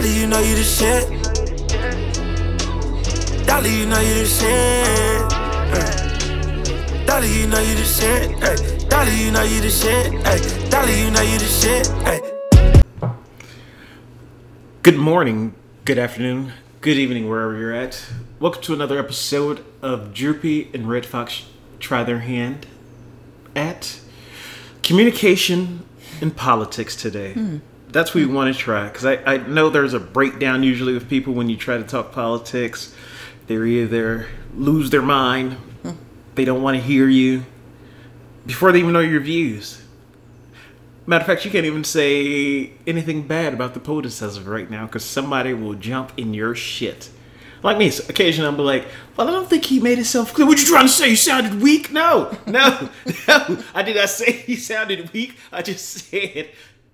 [0.00, 1.10] Dolly, you know you the shit.
[3.46, 5.30] Dolly, you know you the shit.
[5.30, 7.04] Ay.
[7.04, 8.30] Dolly, you know you the shit.
[8.42, 8.56] Ay.
[8.88, 10.14] Dolly, you know you the shit.
[10.24, 10.70] Ay.
[10.70, 11.90] Dolly, you know you the shit.
[12.06, 13.12] Ay.
[14.82, 18.02] Good morning, good afternoon, good evening, wherever you're at.
[18.38, 21.44] Welcome to another episode of Droopy and Red Fox
[21.78, 22.66] Try Their Hand
[23.54, 24.00] at
[24.82, 25.84] Communication
[26.22, 27.34] in Politics today.
[27.34, 27.58] Hmm.
[27.92, 31.08] That's what we want to try because I, I know there's a breakdown usually with
[31.08, 32.94] people when you try to talk politics.
[33.48, 35.56] They either lose their mind,
[36.36, 37.44] they don't want to hear you
[38.46, 39.82] before they even know your views.
[41.06, 44.70] Matter of fact, you can't even say anything bad about the POTUS as of right
[44.70, 47.10] now because somebody will jump in your shit.
[47.62, 50.46] Like me, so occasionally I'll be like, well, I don't think he made himself clear.
[50.46, 51.10] What you trying to say?
[51.10, 51.92] you sounded weak?
[51.92, 52.88] No, no,
[53.28, 53.62] no.
[53.74, 55.36] I did not say he sounded weak.
[55.52, 56.50] I just said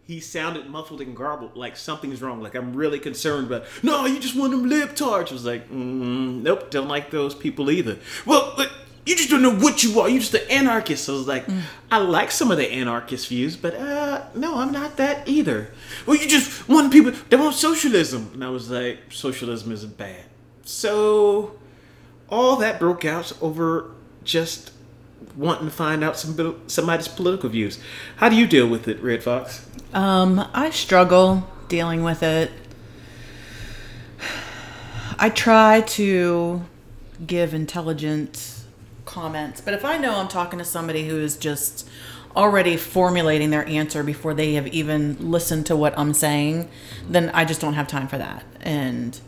[0.06, 2.40] he sounded muffled and garbled, like something's wrong.
[2.40, 3.64] Like I'm really concerned about.
[3.82, 5.30] No, you just want them libtards.
[5.30, 7.98] I was like, mm, nope, don't like those people either.
[8.24, 8.70] Well, but
[9.04, 10.08] you just don't know what you are.
[10.08, 11.08] You're just an anarchist.
[11.08, 11.44] I was like,
[11.90, 15.70] I like some of the anarchist views, but uh, no, I'm not that either.
[16.06, 17.12] Well, you just want people.
[17.28, 20.24] They want socialism, and I was like, socialism isn't bad.
[20.64, 21.56] So
[22.28, 23.92] all that broke out over
[24.24, 24.72] just
[25.36, 27.78] wanting to find out some somebody's political views.
[28.17, 29.69] How do you deal with it, Red Fox?
[29.92, 32.50] Um, I struggle dealing with it.
[35.19, 36.62] I try to
[37.27, 38.64] give intelligent
[39.06, 41.89] comments, but if I know I'm talking to somebody who is just
[42.37, 46.69] already formulating their answer before they have even listened to what I'm saying,
[47.09, 48.44] then I just don't have time for that.
[48.61, 49.19] And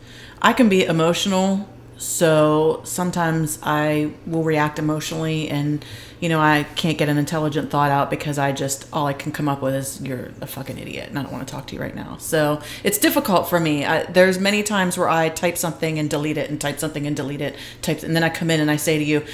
[0.41, 1.67] I can be emotional,
[1.99, 5.83] so sometimes I will react emotionally and
[6.19, 9.31] you know, I can't get an intelligent thought out because I just all I can
[9.31, 11.75] come up with is you're a fucking idiot and I don't want to talk to
[11.75, 12.17] you right now.
[12.17, 13.85] So it's difficult for me.
[13.85, 17.15] I, there's many times where I type something and delete it and type something and
[17.15, 19.25] delete it, type, and then I come in and I say to you,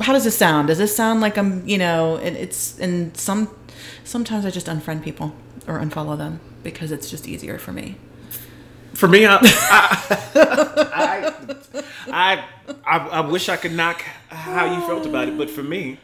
[0.00, 0.68] "How does this sound?
[0.68, 3.48] Does this sound like I'm, you know?" And it's and some
[4.04, 5.34] sometimes I just unfriend people
[5.66, 7.96] or unfollow them because it's just easier for me.
[8.94, 11.34] For me, I I,
[12.12, 12.44] I,
[12.86, 15.98] I, I wish I could knock how you felt about it, but for me,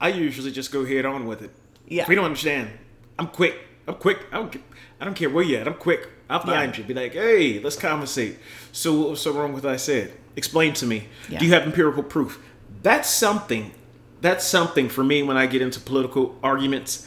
[0.00, 1.50] I usually just go head on with it.
[1.88, 2.02] Yeah.
[2.02, 2.70] If you don't understand,
[3.18, 3.56] I'm quick.
[3.86, 4.26] I'm quick.
[4.32, 4.56] I don't,
[5.00, 5.68] I don't care where you're at.
[5.68, 6.08] I'm quick.
[6.28, 6.82] I'll find you.
[6.84, 8.38] Be like, hey, let's conversate.
[8.72, 10.12] So what was so wrong with what I said?
[10.34, 11.08] Explain to me.
[11.28, 11.38] Yeah.
[11.38, 12.42] Do you have empirical proof?
[12.82, 13.72] That's something.
[14.20, 17.06] That's something for me when I get into political arguments.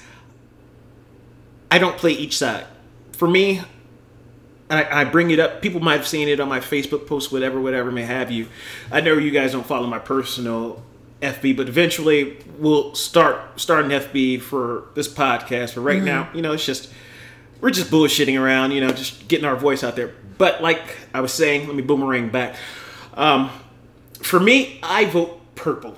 [1.69, 2.65] I don't play each side.
[3.11, 3.61] For me,
[4.69, 5.61] I, I bring it up.
[5.61, 8.47] People might have seen it on my Facebook post, whatever, whatever may have you.
[8.91, 10.83] I know you guys don't follow my personal
[11.21, 15.75] FB, but eventually we'll start start an FB for this podcast.
[15.75, 16.91] But right now, you know, it's just
[17.61, 20.13] we're just bullshitting around, you know, just getting our voice out there.
[20.37, 22.55] But like I was saying, let me boomerang back.
[23.15, 23.49] Um,
[24.21, 25.97] for me, I vote purple.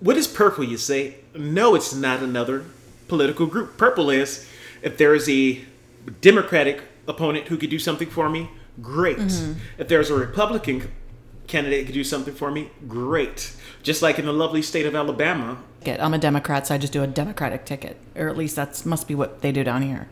[0.00, 0.64] What is purple?
[0.64, 1.16] You say?
[1.34, 2.64] No, it's not another
[3.06, 3.76] political group.
[3.76, 4.48] Purple is
[4.82, 5.60] if there is a
[6.20, 8.50] Democratic opponent who could do something for me,
[8.80, 9.18] great.
[9.78, 10.90] If there's a Republican
[11.46, 13.54] candidate who could do something for me, great.
[13.82, 17.02] Just like in the lovely state of Alabama, I'm a Democrat, so I just do
[17.02, 20.08] a Democratic ticket, or at least that's must be what they do down here.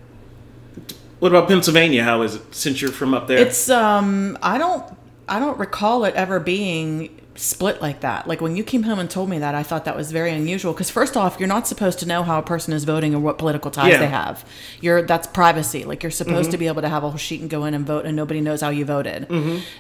[1.19, 2.05] what about Pennsylvania?
[2.05, 3.39] How is it since you're from up there?
[3.39, 4.85] It's um I don't
[5.29, 8.27] I don't recall it ever being split like that.
[8.27, 10.73] Like when you came home and told me that, I thought that was very unusual
[10.73, 13.39] because first off, you're not supposed to know how a person is voting or what
[13.39, 13.99] political ties Yeah.
[13.99, 14.45] they have.
[14.81, 15.85] You're that's privacy.
[15.85, 16.51] Like you're supposed Mm-hmm.
[16.53, 18.41] to be able to have a whole sheet and go in and vote and nobody
[18.41, 19.31] knows how you voted.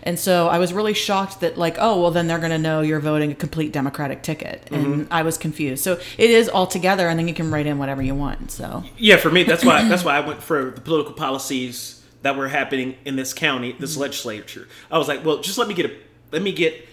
[0.02, 2.80] And so I was really shocked that like, oh, well then they're going to know
[2.80, 4.68] you're voting a complete democratic ticket.
[4.70, 5.12] And Mm-hmm.
[5.12, 5.82] I was confused.
[5.84, 8.50] So it is all together and then you can write in whatever you want.
[8.50, 12.36] So Yeah, for me, that's why that's why I went for the political policies that
[12.36, 14.02] were happening in this county, this Mm-hmm.
[14.02, 14.68] legislature.
[14.90, 15.92] I was like, well, just let me get a
[16.30, 16.86] let me get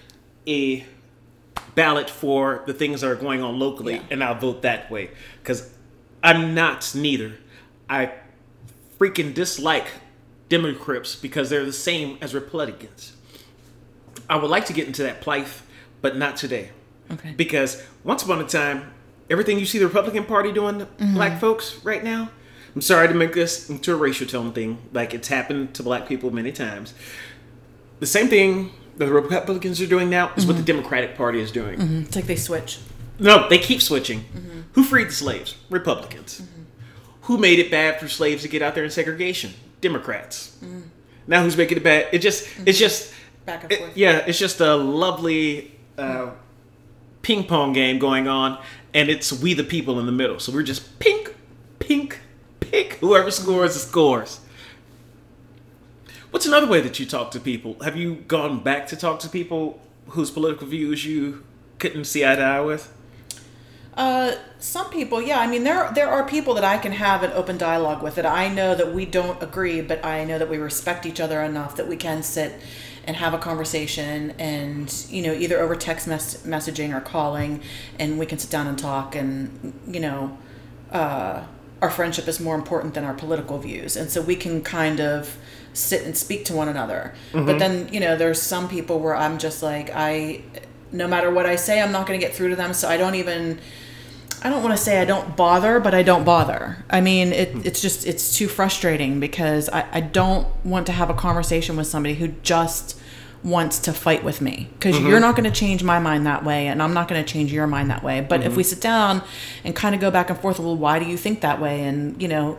[0.48, 0.86] a
[1.74, 4.02] ballot for the things that are going on locally, Yeah.
[4.12, 5.12] and I'll vote that way
[5.42, 5.70] because
[6.24, 7.34] I'm not neither.
[7.90, 8.12] I
[9.00, 9.88] freaking dislike
[10.50, 13.14] Democrats because they're the same as Republicans.
[14.30, 15.48] I would like to get into that plight,
[16.02, 16.70] but not today
[17.12, 17.34] okay.
[17.36, 18.94] because once upon a time,
[19.30, 22.30] everything you see the Republican Party doing to black folks right now.
[22.74, 26.08] I'm sorry to make this into a racial tone thing, like it's happened to black
[26.08, 26.94] people many times.
[28.00, 30.78] The same thing the Republicans are doing now is what the mm-hmm.
[30.78, 31.80] Democratic Party is doing.
[31.80, 32.02] Mm-hmm.
[32.02, 32.80] it's like they switch.
[33.20, 34.22] No, they keep switching.
[34.22, 34.62] Mm-hmm.
[34.74, 35.56] Who freed the slaves?
[35.70, 36.42] Republicans.
[37.24, 39.54] Who made it bad for slaves to get out there in segregation?
[39.82, 40.58] Democrats.
[41.28, 42.08] Now who's making it bad?
[42.12, 43.14] It just, it's just,
[43.46, 43.98] Back and it- forth.
[43.98, 46.32] yeah, it's just a lovely uh,
[47.22, 48.62] ping pong game going on,
[48.94, 50.40] and it's we the people in the middle.
[50.40, 51.36] So we're just pink,
[51.80, 52.20] pink,
[52.60, 52.94] pink.
[53.00, 54.40] Whoever scores, scores.
[56.36, 57.78] What's another way that you talk to people?
[57.82, 61.46] Have you gone back to talk to people whose political views you
[61.80, 62.92] couldn't see eye to eye with?
[63.94, 65.40] Uh, some people, yeah.
[65.40, 68.26] I mean, there there are people that I can have an open dialogue with that
[68.26, 71.78] I know that we don't agree, but I know that we respect each other enough
[71.78, 72.60] that we can sit
[73.06, 77.62] and have a conversation, and you know, either over text mes- messaging or calling,
[77.98, 80.38] and we can sit down and talk, and you know,
[80.92, 81.46] uh,
[81.82, 85.38] our friendship is more important than our political views, and so we can kind of
[85.76, 87.14] sit and speak to one another.
[87.32, 87.58] But mm-hmm.
[87.58, 90.42] then, you know, there's some people where I'm just like I,
[90.92, 92.98] no matter what I say, I'm not going to get through to them, so I
[92.98, 93.60] don't even.
[94.44, 96.86] I don't want to say I don't bother, but I don't bother.
[96.88, 97.62] I mean, it, hmm.
[97.64, 101.88] it's just, it's too frustrating because I, I don't want to have a conversation with
[101.88, 103.00] somebody who just
[103.46, 105.08] wants to fight with me because mm-hmm.
[105.08, 107.54] you're not going to change my mind that way and I'm not going to change
[107.54, 108.22] your mind that way.
[108.22, 108.70] But if we mm-hmm.
[108.70, 109.24] sit down
[109.64, 111.84] and kind of go back and forth, well, why do you think that way?
[111.84, 112.58] And, you know,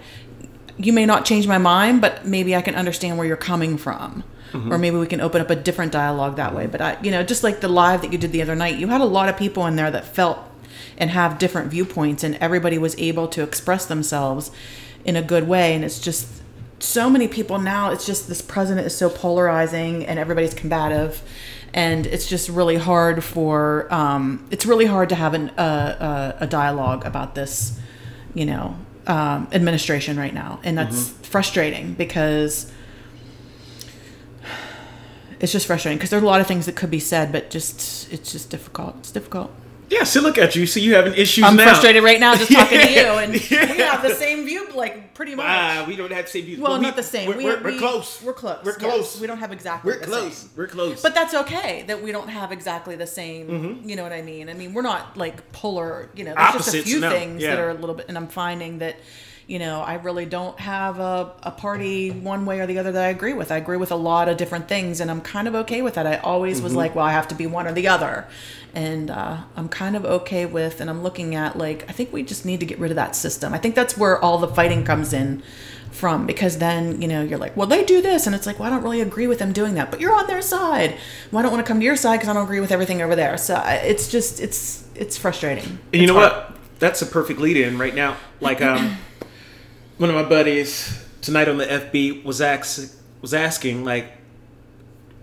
[0.79, 4.25] you may not change my mind, but maybe I can understand where you're coming from.
[4.73, 6.67] Or maybe we can open up a different dialogue that way.
[6.67, 8.89] But I, you know, just like the live that you did the other night, you
[8.89, 10.39] had a lot of people in there that felt
[10.97, 14.51] and have different viewpoints, and everybody was able to express themselves
[15.05, 15.75] in a good way.
[15.75, 16.27] And it's just
[16.79, 17.91] so many people now.
[17.91, 21.23] It's just this president is so polarizing, and everybody's combative,
[21.75, 23.93] and it's just really hard for.
[23.93, 27.79] Um, it's really hard to have an, uh, a, a dialogue about this,
[28.33, 28.77] you know,
[29.07, 32.73] um, administration right now, and that's frustrating because
[35.41, 38.13] it's just frustrating because there's a lot of things that could be said, but just
[38.13, 38.97] it's just difficult.
[38.99, 39.51] It's difficult.
[39.89, 40.67] Yeah, see, look at you.
[40.67, 41.65] See, you having issues I'm now.
[41.65, 43.71] frustrated right now just talking to you, and Yeah.
[43.73, 45.47] we have the same view, like pretty much.
[45.49, 46.59] Ah, we don't have the same views.
[46.59, 47.29] well, but we- not the same.
[47.29, 48.21] We're, We- we're, we're we- close.
[48.23, 48.59] We're close.
[48.65, 48.81] We're yes.
[48.81, 49.21] close.
[49.21, 49.93] We don't have exactly.
[49.93, 50.11] The same.
[50.11, 50.37] We're the close.
[50.39, 50.51] Same.
[50.57, 51.03] We're close.
[51.03, 53.47] But that's okay that we don't have exactly the same.
[53.49, 53.89] Mm-hmm.
[53.89, 54.49] You know what I mean?
[54.49, 56.11] I mean, we're not like polar.
[56.17, 58.29] You know, there's just a few no, things that are a little bit, and I'm
[58.29, 58.97] finding that.
[59.49, 63.05] You know, I really don't have a, a party one way or the other that
[63.05, 63.53] I agree with.
[63.53, 66.05] I agree with a lot of different things, and I'm kind of okay with that.
[66.05, 66.65] I always Mm-hmm.
[66.65, 68.27] was like, well, I have to be one or the other.
[68.75, 72.25] And uh, I'm kind of okay with, and I'm looking at like, I think we
[72.25, 73.55] just need to get rid of that system.
[73.55, 75.45] I think that's where all the fighting comes in
[75.93, 78.69] from because then you know you're like well they do this and it's like well
[78.69, 80.95] i don't really agree with them doing that but you're on their side
[81.31, 83.01] well i don't want to come to your side because i don't agree with everything
[83.01, 86.33] over there so it's just it's it's frustrating And you It's know hard.
[86.33, 86.57] what?
[86.79, 88.17] That's a perfect lead in right now.
[88.41, 88.99] Like um,
[89.99, 94.13] one of my buddies tonight on the FB was ax- was asking like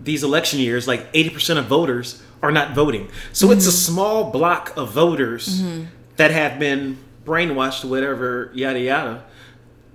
[0.00, 3.08] these election years, like eighty percent of voters are not voting.
[3.32, 3.92] So it's a mm-hmm.
[3.92, 5.84] small block of voters mm-hmm.
[6.16, 9.24] that have been brainwashed, whatever, yada yada,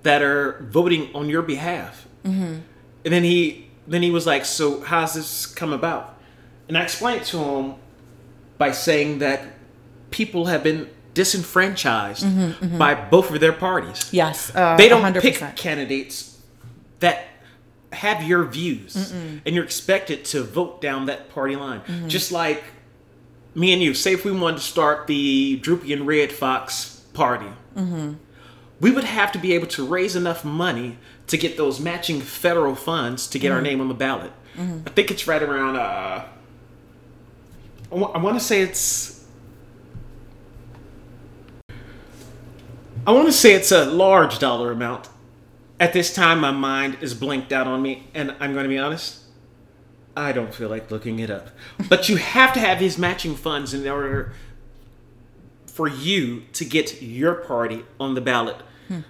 [0.02, 2.06] that are voting on your behalf.
[2.24, 2.58] Mm-hmm.
[3.04, 6.18] And then he then he was like, "So how's this come about?"
[6.68, 7.74] And I explained to him
[8.58, 9.42] by saying that
[10.10, 10.90] people have been
[11.24, 12.24] disenfranchised
[12.78, 14.08] by both of their parties.
[14.12, 15.20] yes uh, They don't 100%.
[15.20, 16.38] pick candidates
[17.00, 17.16] that
[17.92, 19.12] have your views,
[19.44, 21.80] and you're expected to vote down that party line.
[21.80, 22.08] Mm-hmm.
[22.08, 22.62] Just like
[23.54, 23.94] me and you.
[23.94, 28.14] Say if we wanted to start the Droopy and Red Fox party, Mm-hmm.
[28.80, 32.74] we would have to be able to raise enough money to get those matching federal
[32.74, 33.56] funds to get Mm-hmm.
[33.56, 34.32] our name on the ballot.
[34.58, 35.76] I think it's right around.
[35.76, 36.24] Uh,
[37.92, 39.19] I want to say it's.
[43.06, 45.08] I want to say it's a large dollar amount.
[45.78, 48.78] At this time, my mind is blinked out on me, and I'm going to be
[48.78, 49.20] honest.
[50.16, 51.48] I don't feel like looking it up.
[51.88, 54.34] But you have to have these matching funds in order
[55.66, 58.56] for you to get your party on the ballot.
[58.88, 59.00] Hmm.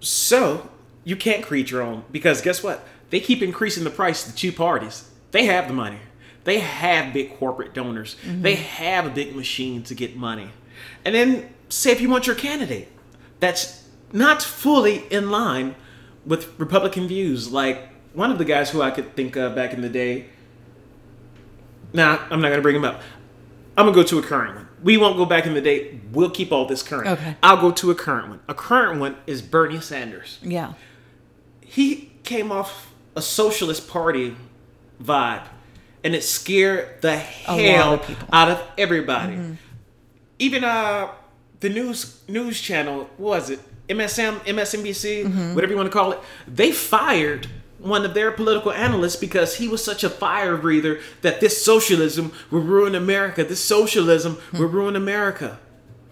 [0.00, 0.70] So
[1.04, 2.84] you can't create your own because guess what?
[3.10, 5.08] They keep increasing the price of the two parties.
[5.30, 5.98] They have the money.
[6.44, 8.16] They have big corporate donors.
[8.24, 8.42] Mm-hmm.
[8.42, 10.50] They have a big machine to get money.
[11.04, 12.88] And then say if you want your candidate
[13.40, 15.74] that's not fully in line
[16.26, 19.80] with Republican views, like one of the guys who I could think of back in
[19.80, 20.26] the day.
[21.92, 23.00] Nah, I'm not gonna bring him up.
[23.76, 24.68] I'm gonna go to a current one.
[24.82, 25.98] We won't go back in the day.
[26.12, 27.08] We'll keep all this current.
[27.08, 27.36] Okay.
[27.42, 28.40] I'll go to a current one.
[28.48, 30.38] A current one is Bernie Sanders.
[30.42, 30.74] yeah
[31.60, 34.36] He came off a socialist party
[35.02, 35.44] vibe,
[36.04, 38.02] and it scared the hell
[38.32, 39.56] out of everybody.
[40.38, 41.08] Even uh,
[41.62, 45.54] the news news channel what was it MSM, MSNBC, mm-hmm.
[45.54, 46.20] whatever you want to call it.
[46.46, 51.40] They fired one of their political analysts because he was such a fire breather that
[51.40, 53.44] this socialism will ruin America.
[53.44, 54.58] This socialism hmm.
[54.58, 55.58] will ruin America.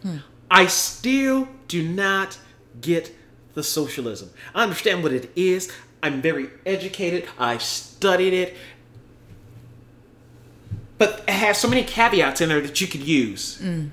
[0.03, 0.17] Hmm.
[0.51, 2.39] I still do not
[2.81, 3.15] get
[3.55, 4.31] the socialism.
[4.53, 5.73] I understand what it is.
[6.03, 7.29] I'm very educated.
[7.39, 8.57] I've studied it.
[10.99, 13.59] But it has so many caveats in there that you could use.
[13.59, 13.89] Hmm.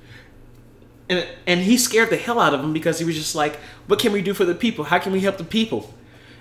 [1.09, 3.55] And, and he scared the hell out of him because he was just like,
[3.87, 4.85] what can we do for the people?
[4.85, 5.93] How can we help the people?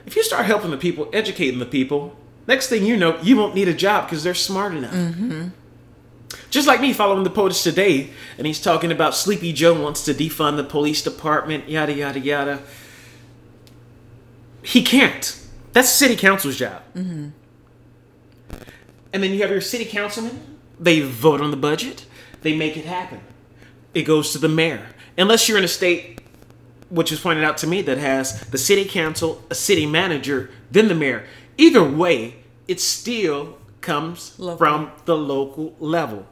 [0.06, 3.54] if you start helping the people, educating the people, next thing you know, you won't
[3.54, 4.94] need a job because they're smart enough.
[4.94, 5.48] Mm-hmm.
[6.48, 10.14] Just like me following the POTUS today, and he's talking about Sleepy Joe wants to
[10.14, 12.62] defund the police department, yada, yada, yada.
[14.62, 15.38] He can't.
[15.72, 16.82] That's city council's job.
[16.94, 17.28] Mm-hmm.
[19.12, 22.06] And then you have your city councilmen, they vote on the budget,
[22.42, 23.20] they make it happen.
[23.94, 24.86] It goes to the mayor.
[25.18, 26.20] Unless you're in a state,
[26.90, 30.88] which was pointed out to me, that has the city council, a city manager, then
[30.88, 31.26] the mayor.
[31.56, 32.36] Either way,
[32.68, 34.58] it still comes Local.
[34.58, 36.26] from the local level.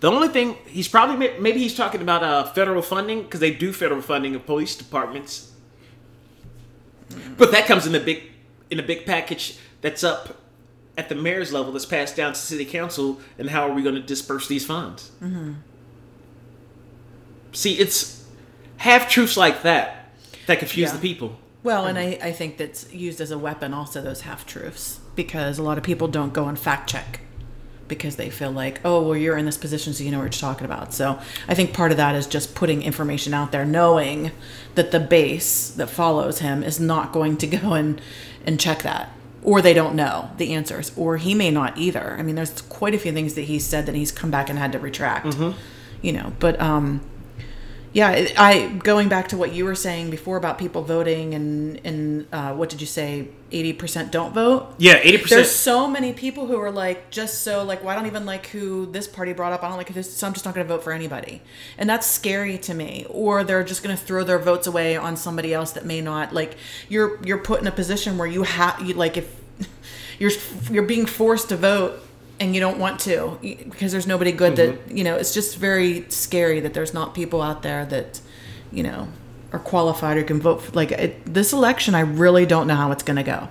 [0.00, 3.72] The only thing he's probably maybe he's talking about uh, federal funding because they do
[3.72, 5.52] federal funding of police departments,
[7.36, 8.22] but that comes in the big
[8.70, 10.36] in a big package that's up
[10.96, 13.20] at the mayor's level that's passed down to city council.
[13.38, 15.10] And how are we going to disperse these funds?
[17.52, 18.24] See, it's
[18.78, 20.10] half truths like that
[20.46, 20.96] that confuse Yeah.
[20.96, 21.38] the people.
[21.62, 25.58] Well, and I, I think that's used as a weapon also those half truths because
[25.58, 27.20] a lot of people don't go and fact check
[27.88, 30.30] because they feel like, oh, well, you're in this position, so you know what you're
[30.30, 30.92] talking about.
[30.92, 34.30] So I think part of that is just putting information out there, knowing
[34.76, 38.00] that the base that follows him is not going to go and,
[38.46, 39.10] and check that.
[39.42, 42.16] Or they don't know the answers, or he may not either.
[42.18, 44.58] I mean, there's quite a few things that he said that he's come back and
[44.58, 45.36] had to retract,
[46.02, 46.32] you know.
[46.38, 47.00] But um,
[47.92, 52.26] yeah, I going back to what you were saying before about people voting and and
[52.32, 53.28] uh, what did you say?
[53.50, 54.74] Eighty percent don't vote.
[54.76, 55.38] Yeah, eighty percent.
[55.38, 58.48] There's so many people who are like just so like well, I don't even like
[58.48, 59.64] who this party brought up.
[59.64, 61.40] I don't like this, so I'm just not going to vote for anybody,
[61.78, 63.06] and that's scary to me.
[63.08, 66.34] Or they're just going to throw their votes away on somebody else that may not
[66.34, 66.56] like.
[66.90, 69.34] You're you're put in a position where you have you like if
[70.18, 70.32] you're
[70.70, 72.02] you're being forced to vote
[72.40, 74.96] and you don't want to because there's nobody good that mm-hmm.
[74.96, 75.16] you know.
[75.16, 78.20] It's just very scary that there's not people out there that
[78.72, 79.08] you know
[79.52, 81.94] are qualified or can vote for like it, this election.
[81.94, 83.48] I really don't know how it's going to go.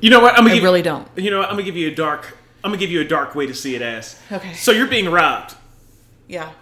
[0.00, 0.34] You know what?
[0.34, 1.08] I'm gonna I give, really don't.
[1.16, 1.48] You know what?
[1.48, 2.36] I'm gonna give you a dark.
[2.62, 4.18] I'm gonna give you a dark way to see it as.
[4.30, 4.54] Okay.
[4.54, 5.54] So you're being robbed,
[6.28, 6.52] Yeah.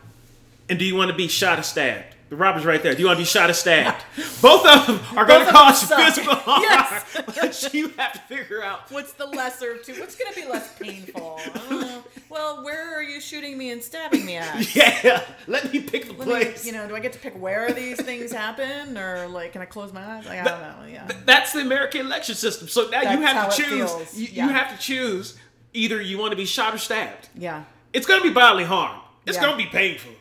[0.69, 2.16] and do you want to be shot or stabbed?
[2.29, 2.93] The robber's right there.
[2.93, 4.03] Do you want to be shot or stabbed?
[4.43, 6.63] Both of them are going to cause physical harm.
[6.63, 7.05] Yes.
[7.27, 8.91] but you have to figure out.
[8.91, 9.95] What's the lesser of two?
[10.01, 11.39] What's going to be less painful?
[11.55, 12.03] I.
[12.29, 14.75] Well, where are you shooting me and stabbing me at?
[14.77, 16.67] Yeah, let me pick the Let me, place.
[16.67, 19.65] you know, do I get to pick where these things happen, or like, can I
[19.67, 20.27] close my eyes?
[20.27, 20.93] Like, I don't know.
[20.93, 21.09] Yeah.
[21.25, 22.67] That's the American election system.
[22.69, 24.19] So now you That's have to choose.
[24.19, 24.47] You, Yeah.
[24.47, 25.39] you have to choose.
[25.73, 27.29] Either you want to be shot or stabbed.
[27.35, 27.65] Yeah.
[27.93, 29.01] It's going to be bodily harm.
[29.27, 29.43] It's Yeah.
[29.45, 30.13] going to be painful.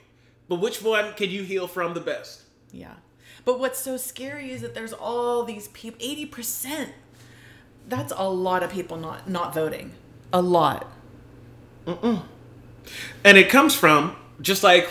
[0.48, 2.44] But which one can you heal from the best?
[2.72, 2.96] Yeah.
[3.44, 6.00] But what's so scary is that there's all these people.
[6.02, 6.94] Eighty percent.
[7.88, 9.92] That's a lot of people not not voting.
[10.34, 10.92] A lot.
[11.88, 14.90] And it comes from just like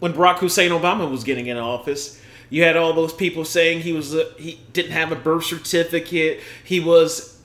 [0.00, 2.20] when Barack Hussein Obama was getting in office.
[2.50, 6.40] You had all those people saying he was a, he didn't have a birth certificate.
[6.62, 7.40] He was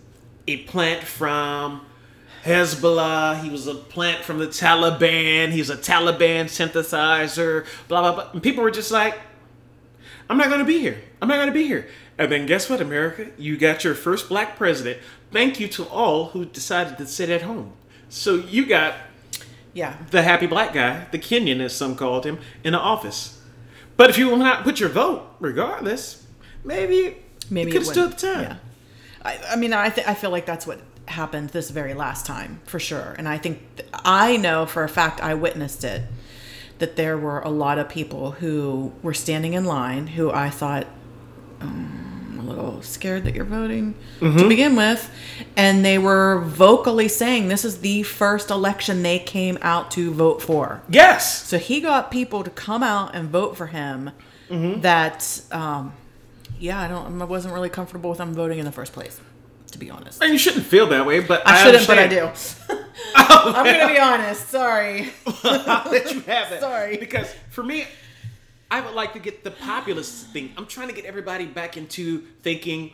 [0.48, 1.86] a plant from
[2.43, 3.41] Hezbollah.
[3.43, 5.51] He was a plant from the Taliban.
[5.51, 7.65] He's a Taliban synthesizer.
[7.88, 8.31] Blah blah blah.
[8.31, 9.19] And people were just like,
[10.29, 11.01] "I'm not going to be here.
[11.22, 13.27] I'm not going to be here." And then guess what, America?
[13.38, 15.00] You got your first black president.
[15.31, 17.74] Thank you to all who decided to sit at home.
[18.10, 18.96] So you got
[19.74, 19.96] Yeah.
[20.12, 23.39] the happy black guy, the Kenyan as some called him, in the office.
[23.96, 26.25] But if you will not put your vote, regardless,
[26.63, 27.17] maybe
[27.50, 28.41] Maybe it could have stood the time.
[28.41, 28.55] Yeah.
[29.24, 30.79] I, I mean, I th- I feel like that's what
[31.10, 33.62] happened this very last time for sure, and I think
[33.94, 36.04] I know for a fact I witnessed it
[36.80, 40.88] that there were a lot of people who were standing in line who I thought.
[41.62, 41.96] Um,
[42.39, 44.38] I'm a little scared that you're voting Mm-hmm.
[44.38, 45.12] to begin with,
[45.58, 50.42] and they were vocally saying this is the first election they came out to vote
[50.42, 50.82] for.
[50.89, 51.46] Yes.
[51.48, 54.12] So he got people to come out and vote for him.
[54.50, 54.82] Mm-hmm.
[54.82, 55.94] That, um,
[56.60, 57.22] yeah, I don't.
[57.22, 59.20] I wasn't really comfortable with him voting in the first place,
[59.71, 60.21] to be honest.
[60.21, 62.67] And you shouldn't feel that way, but I, I shouldn't, but I understand.
[62.67, 62.75] do.
[63.15, 64.49] I'm gonna be honest.
[64.49, 65.09] Sorry.
[65.43, 66.59] I'll let you have it.
[66.59, 66.97] Sorry.
[66.97, 67.88] Because for me,
[68.71, 70.51] I would like to get the populist thing.
[70.57, 72.91] I'm trying to get everybody back into thinking,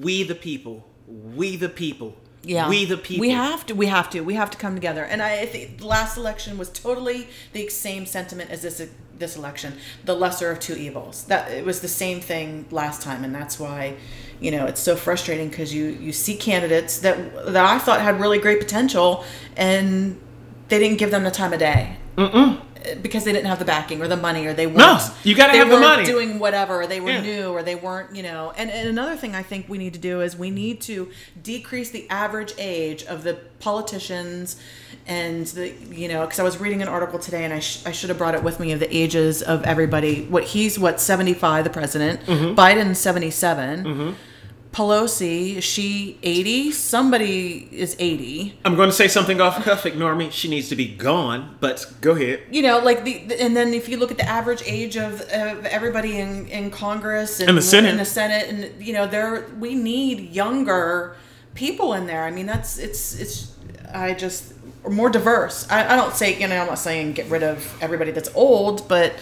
[0.00, 3.22] we the people, we the people, Yeah, we the people.
[3.22, 3.74] We have to.
[3.74, 4.20] We have to.
[4.20, 5.04] We have to come together.
[5.04, 8.86] And I think the last election was totally the same sentiment as this
[9.18, 9.74] this election.
[10.04, 11.24] The lesser of two evils.
[11.24, 13.96] That it was the same thing last time, and that's why,
[14.40, 18.20] you know, it's so frustrating because you you see candidates that that I thought had
[18.20, 19.24] really great potential,
[19.56, 20.20] and
[20.68, 21.96] they didn't give them the time of day.
[22.16, 22.60] Mm-mm.
[23.02, 24.78] Because they didn't have the backing or the money, or they weren't.
[24.78, 26.04] No, you gotta have the money.
[26.04, 27.20] Doing whatever, or they were Yeah.
[27.22, 28.52] new, or they weren't, you know.
[28.56, 31.10] And, and another thing I think we need to do is we need to
[31.42, 34.56] decrease the average age of the politicians
[35.06, 37.92] and the, you know, because I was reading an article today and I, sh- I
[37.92, 40.24] should have brought it with me of the ages of everybody.
[40.24, 42.54] What he's, what, 75, the president, Mm-hmm.
[42.58, 44.16] Biden, 77.
[44.76, 46.70] Pelosi, is she 80?
[46.70, 48.58] Somebody is 80.
[48.62, 49.86] I'm going to say something off cuff.
[49.86, 50.28] Ignore me.
[50.28, 51.56] She needs to be gone.
[51.60, 52.42] But go ahead.
[52.50, 55.22] You know, like the, the- and then if you look at the average age of,
[55.22, 57.90] of everybody in, in Congress and And the Senate.
[57.92, 61.16] and the Senate, and you know, there we need younger
[61.54, 62.24] people in there.
[62.24, 63.52] I mean, that's it's it's
[63.94, 64.52] I just
[64.86, 65.66] more diverse.
[65.70, 68.86] I, I don't say you know I'm not saying get rid of everybody that's old,
[68.88, 69.14] but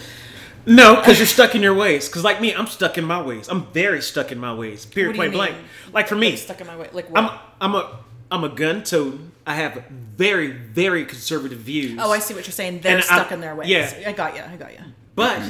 [0.65, 2.07] No, because you're stuck in your ways.
[2.07, 3.47] Because like me, I'm stuck in my ways.
[3.47, 4.85] I'm very stuck in my ways.
[4.85, 5.15] Period.
[5.15, 5.55] Point blank.
[5.93, 6.89] Like for me, stuck in my way.
[6.91, 7.23] Like what?
[7.23, 7.99] I'm I'm a
[8.31, 9.31] I'm a gun toting.
[9.45, 9.83] I have
[10.17, 11.99] very very conservative views.
[12.01, 12.79] oh, I see what you're saying.
[12.81, 13.69] They're And stuck I'm- in their ways.
[13.69, 13.93] yeah.
[14.07, 14.41] I got you.
[14.41, 14.79] I got you.
[15.13, 15.41] But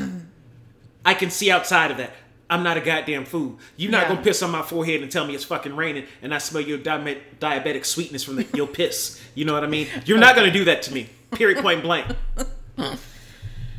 [1.06, 2.12] I can see outside of that.
[2.48, 3.58] I'm not a goddamn fool.
[3.76, 4.10] You're not Yeah.
[4.10, 6.78] gonna piss on my forehead and tell me it's fucking raining, and I smell your
[6.78, 9.20] diabe- diabetic sweetness from the, your piss.
[9.34, 9.88] You know what I mean?
[10.06, 11.10] You're not gonna do that to me.
[11.32, 11.64] Period.
[11.64, 12.06] Point blank.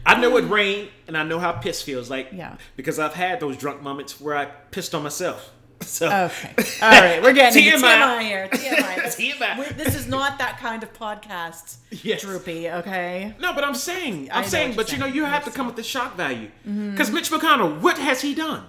[0.07, 2.29] I know what rain, and I know how piss feels like.
[2.33, 2.57] Yeah.
[2.77, 5.51] Because I've had those drunk moments where I pissed on myself.
[5.83, 6.55] So Okay.
[6.81, 7.23] All right.
[7.23, 7.99] We're getting into TMI.
[7.99, 8.49] TMI here.
[8.51, 8.97] TMI.
[9.03, 9.59] This, TMI.
[9.59, 12.23] we- this is not that kind of podcast, Yes.
[12.23, 12.71] Droopy.
[12.71, 13.35] Okay.
[13.39, 15.45] No, but I'm saying, I I'm know saying, but you're you know, you I have
[15.45, 16.51] to come with the shock value.
[16.65, 18.65] Because Mitch McConnell, what has he done?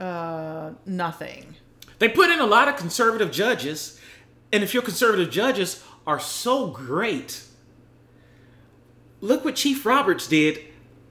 [0.00, 1.54] Uh, nothing.
[2.00, 4.00] They put in a lot of conservative judges,
[4.52, 7.42] and if your conservative judges are so great,
[9.20, 10.60] look what Chief Roberts did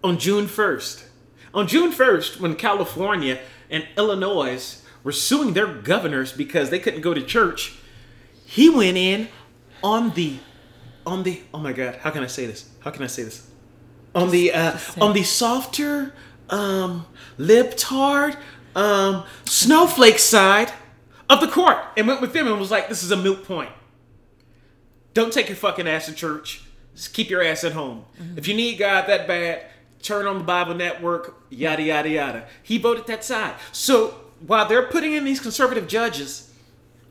[0.03, 1.05] on June 1st.
[1.53, 7.13] On June 1st, when California and Illinois were suing their governors because they couldn't go
[7.13, 7.75] to church,
[8.45, 9.27] he went in
[9.83, 10.37] on the
[11.05, 12.69] on the oh my god, how can I say this?
[12.79, 13.49] How can I say this?
[14.13, 16.13] On the uh on the softer
[16.49, 17.05] um
[17.37, 18.37] libtard
[18.75, 20.71] um snowflake side
[21.29, 23.71] of the court and went with them and was like this is a moot point.
[25.13, 26.61] Don't take your fucking ass to church.
[26.97, 28.05] Just keep your ass at home.
[28.35, 29.65] If you need God that bad,
[30.01, 32.47] turn on the Bible Network, yada, yada, yada.
[32.63, 33.53] He voted that side.
[33.71, 34.15] So
[34.47, 36.51] while they're putting in these conservative judges,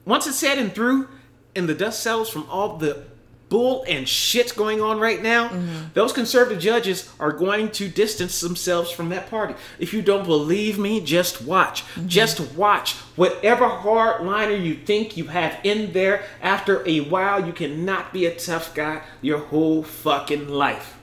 [0.05, 1.09] once it's said and through,
[1.55, 3.05] and the dust settles from all the
[3.49, 5.87] bull and shit going on right now, mm-hmm.
[5.95, 9.55] those conservative judges are going to distance themselves from that party.
[9.79, 11.85] If you don't believe me, just watch.
[11.85, 12.09] Mm-hmm.
[12.09, 12.95] Just watch.
[13.15, 18.35] Whatever hardliner you think you have in there, after a while, you cannot be a
[18.35, 20.99] tough guy your whole fucking life.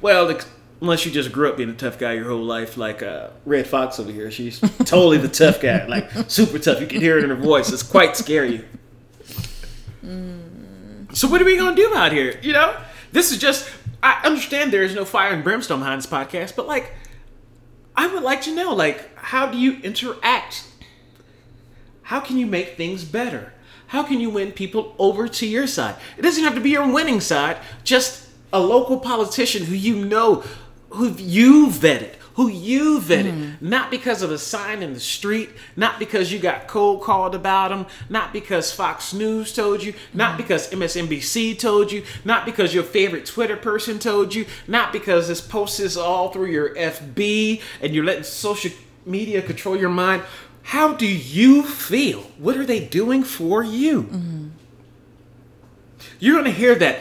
[0.00, 0.38] Well,
[0.80, 3.66] unless you just grew up being a tough guy your whole life, like uh, Red
[3.66, 4.30] Fox over here.
[4.30, 6.80] She's totally the tough guy, like super tough.
[6.80, 7.72] You can hear it in her voice.
[7.72, 8.64] It's quite scary.
[10.04, 10.43] Mm.
[11.14, 12.38] So what are we gonna do out here?
[12.42, 12.76] You know,
[13.12, 13.70] this is just.
[14.02, 16.92] I understand there is no fire and brimstone behind this podcast, but like,
[17.96, 20.66] I would like to know, like, how do you interact?
[22.02, 23.54] How can you make things better?
[23.86, 25.96] How can you win people over to your side?
[26.18, 27.56] It doesn't have to be your winning side.
[27.82, 30.44] Just a local politician who you know,
[30.90, 33.68] who you vetted, who you vetted, hmm.
[33.68, 37.68] not because of a sign in the street, not because you got cold called about
[37.68, 40.36] them, not because Fox News told you, not hmm.
[40.38, 45.40] because MSNBC told you, not because your favorite Twitter person told you, not because this
[45.40, 48.72] post is all through your FB and you're letting social
[49.06, 50.22] media control your mind.
[50.62, 52.20] How do you feel?
[52.38, 54.04] What are they doing for you?
[54.04, 54.48] Mm-hmm.
[56.18, 57.00] You're going to hear that.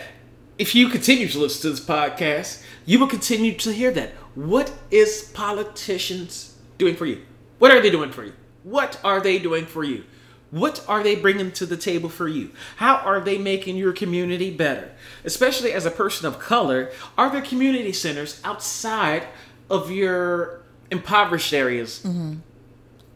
[0.57, 4.11] If you continue to listen to this podcast, you will continue to hear that.
[4.35, 7.21] What is politicians doing for you?
[7.59, 8.33] What are they doing for you?
[8.63, 10.03] What are they doing for you?
[10.51, 12.51] What are they bringing to the table for you?
[12.77, 14.91] How are they making your community better?
[15.23, 19.27] Especially as a person of color, are there community centers outside
[19.69, 22.01] of your impoverished areas?
[22.03, 22.35] Mm-hmm.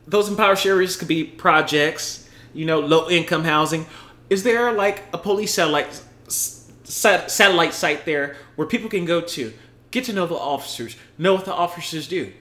[0.08, 3.86] those impoverished areas could be projects, you know, low income housing.
[4.30, 9.54] Is there like a police satellite satellite site there where people can go to,
[9.92, 12.34] get to know the officers, know what the officers do?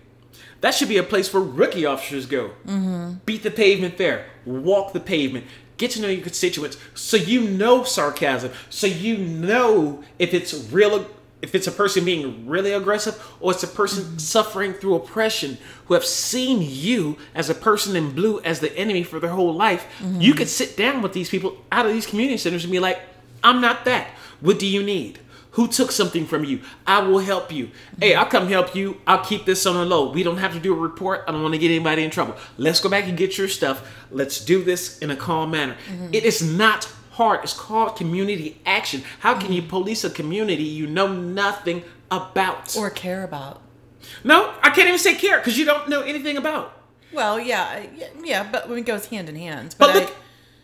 [0.60, 2.50] That should be a place where rookie officers go.
[2.66, 3.14] Mm-hmm.
[3.26, 7.84] Beat the pavement there, walk the pavement, get to know your constituents, so you know
[7.84, 11.06] sarcasm, so you know if it's real
[11.42, 14.18] if it's a person being really aggressive or it's a person mm-hmm.
[14.18, 19.02] suffering through oppression who have seen you as a person in blue as the enemy
[19.02, 20.32] for their whole life, you mm-hmm.
[20.32, 23.00] could sit down with these people out of these community centers and be like,
[23.44, 24.08] I'm not that.
[24.40, 25.18] What do you need?
[25.56, 26.60] Who took something from you?
[26.86, 27.70] I will help you.
[27.98, 29.00] Hey, I'll come help you.
[29.06, 30.10] I'll keep this on the low.
[30.12, 31.24] We don't have to do a report.
[31.26, 32.36] I don't want to get anybody in trouble.
[32.58, 33.90] Let's go back and get your stuff.
[34.10, 35.76] Let's do this in a calm manner.
[35.90, 36.08] Mm-hmm.
[36.12, 37.40] It is not hard.
[37.42, 39.02] It's called community action.
[39.20, 42.76] How can you police a community you know nothing about?
[42.76, 43.62] Or care about.
[44.24, 46.72] no, I can't even say care because you don't know anything about.
[47.14, 49.74] Well, yeah, yeah, yeah, but it goes hand in hand.
[49.78, 50.14] But, But look, I,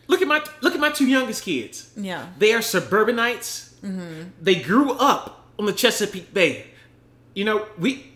[0.07, 1.91] look at my look at my two youngest kids.
[1.97, 3.72] yeah, They are suburbanites.
[3.83, 4.29] Mm-hmm.
[4.41, 6.67] They grew up on the Chesapeake Bay.
[7.33, 8.13] You know, we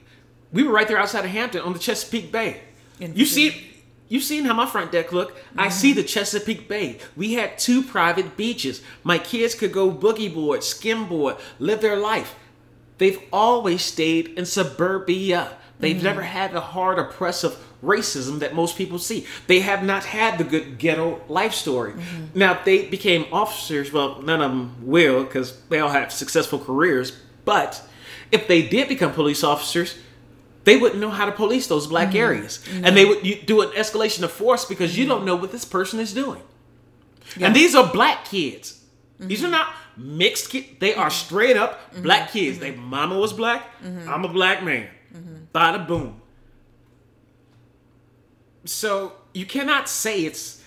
[0.51, 2.61] we were right there outside of Hampton on the Chesapeake Bay.
[2.99, 3.67] You see,
[4.09, 5.35] You've seen how my front deck look.
[5.57, 5.71] I mm-hmm.
[5.71, 6.99] see the Chesapeake Bay.
[7.15, 8.81] We had two private beaches.
[9.03, 12.35] My kids could go boogie board, skim board, live their life.
[12.97, 15.57] They've always stayed in suburbia.
[15.79, 16.25] They've never mm.
[16.25, 19.27] had the hard, oppressive racism that most people see.
[19.45, 21.93] They have not had the good ghetto life story.
[21.93, 22.39] Mm-hmm.
[22.39, 27.11] Now, they became officers, well, none of them will because they all have successful careers.
[27.45, 27.83] But
[28.31, 29.97] if they did become police officers,
[30.63, 32.17] they wouldn't know how to police those black mm-hmm.
[32.17, 32.63] areas.
[32.71, 35.27] And they would do an escalation of force because you don't mm-hmm.
[35.27, 36.41] know what this person is doing.
[37.39, 38.83] And these are black kids.
[39.19, 40.67] These are not mixed kids.
[40.79, 42.59] They are straight up black kids.
[42.59, 43.65] Their mama was black.
[43.83, 44.87] I'm a black man.
[45.57, 46.21] Bada boom.
[48.65, 50.63] So you cannot say it's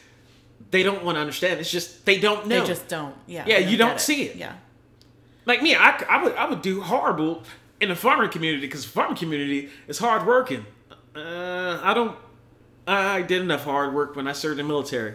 [0.73, 1.61] they don't want to understand.
[1.61, 2.61] It's just they don't know.
[2.61, 3.15] They just don't.
[3.27, 3.45] Yeah.
[3.47, 4.37] Yeah, they you don't see it.
[4.37, 4.55] Yeah.
[5.47, 7.45] like me, I, I would I would do horrible
[7.81, 10.67] in the farming community because farming community is hard working.
[11.15, 12.17] Uh, I don't.
[12.87, 15.15] I did enough hard work when I served in the military.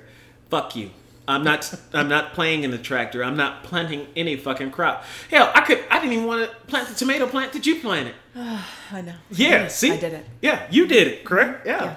[0.49, 0.91] Fuck you.
[1.27, 1.73] I'm not.
[1.93, 3.23] I'm not playing in the tractor.
[3.23, 5.03] I'm not planting any fucking crop.
[5.29, 5.83] Hell, I could.
[5.89, 7.51] I didn't even want to plant the tomato plant.
[7.51, 8.15] Did you plant it?
[8.91, 9.15] I know.
[9.31, 9.67] Yeah.
[9.67, 10.25] See, I did it.
[10.41, 11.25] Yeah, you did it.
[11.25, 11.59] Correct.
[11.65, 11.67] Mm-hmm.
[11.69, 11.83] Yeah.
[11.83, 11.95] Yeah.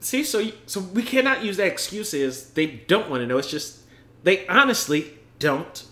[0.00, 3.36] See, so you- so we cannot use that excuse Is they don't want to know.
[3.36, 3.80] It's just
[4.22, 5.84] they honestly don't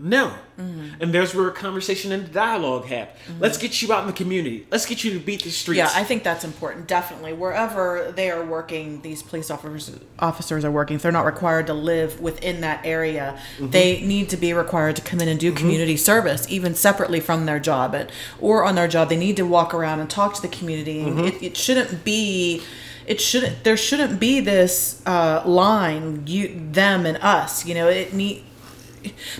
[0.00, 0.34] know.
[0.58, 1.02] Mm-hmm.
[1.02, 3.14] And there's where a conversation and dialogue happen.
[3.38, 4.66] Let's get you out in the community.
[4.70, 5.78] Let's get you to beat the streets.
[5.78, 6.86] Yeah, I think that's important.
[6.86, 10.96] Definitely, wherever they are working, these police officers officers are working.
[10.96, 13.70] If they're not required to live within that area, Mm-hmm.
[13.70, 17.46] they need to be required to come in and do community service, even separately from
[17.46, 17.94] their job.
[18.40, 21.04] Or on their job, they need to walk around and talk to the community.
[21.04, 21.24] Mm-hmm.
[21.24, 22.62] It, it shouldn't be.
[23.06, 23.64] It shouldn't.
[23.64, 26.24] There shouldn't be this uh, line.
[26.26, 27.66] You, them, and us.
[27.66, 28.44] You know, it need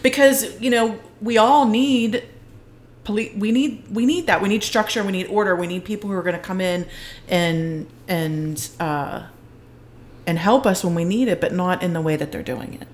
[0.03, 2.25] because you know we all need
[3.05, 6.09] police we need we need that we need structure we need order we need people
[6.11, 6.87] who are going to come in
[7.29, 9.23] and and uh
[10.27, 12.75] and help us when we need it but not in the way that they're doing
[12.81, 12.87] it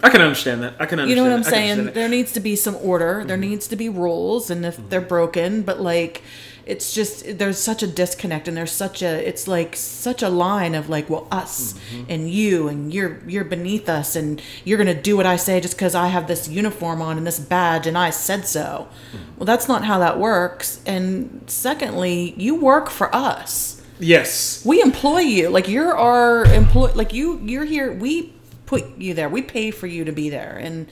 [0.00, 0.74] I can understand that.
[0.78, 1.10] I can understand.
[1.10, 1.42] you know what i'm.
[1.42, 3.50] Saying there needs to be some order there Mm-hmm.
[3.50, 6.22] needs to be rules and if they're broken but like
[6.68, 10.74] it's just there's such a disconnect and there's such a it's like such a line
[10.74, 12.10] of like well us Mm-hmm.
[12.12, 15.74] and you and you're you're beneath us and you're gonna do what i say just
[15.76, 19.18] because i have this uniform on and this badge and i said so Hmm.
[19.38, 23.80] well that's not how that works and secondly you work for us.
[24.00, 24.62] Yes.
[24.64, 28.32] we employ you like you're our employee like you you're here we
[28.66, 30.86] put you there we pay for you to be there and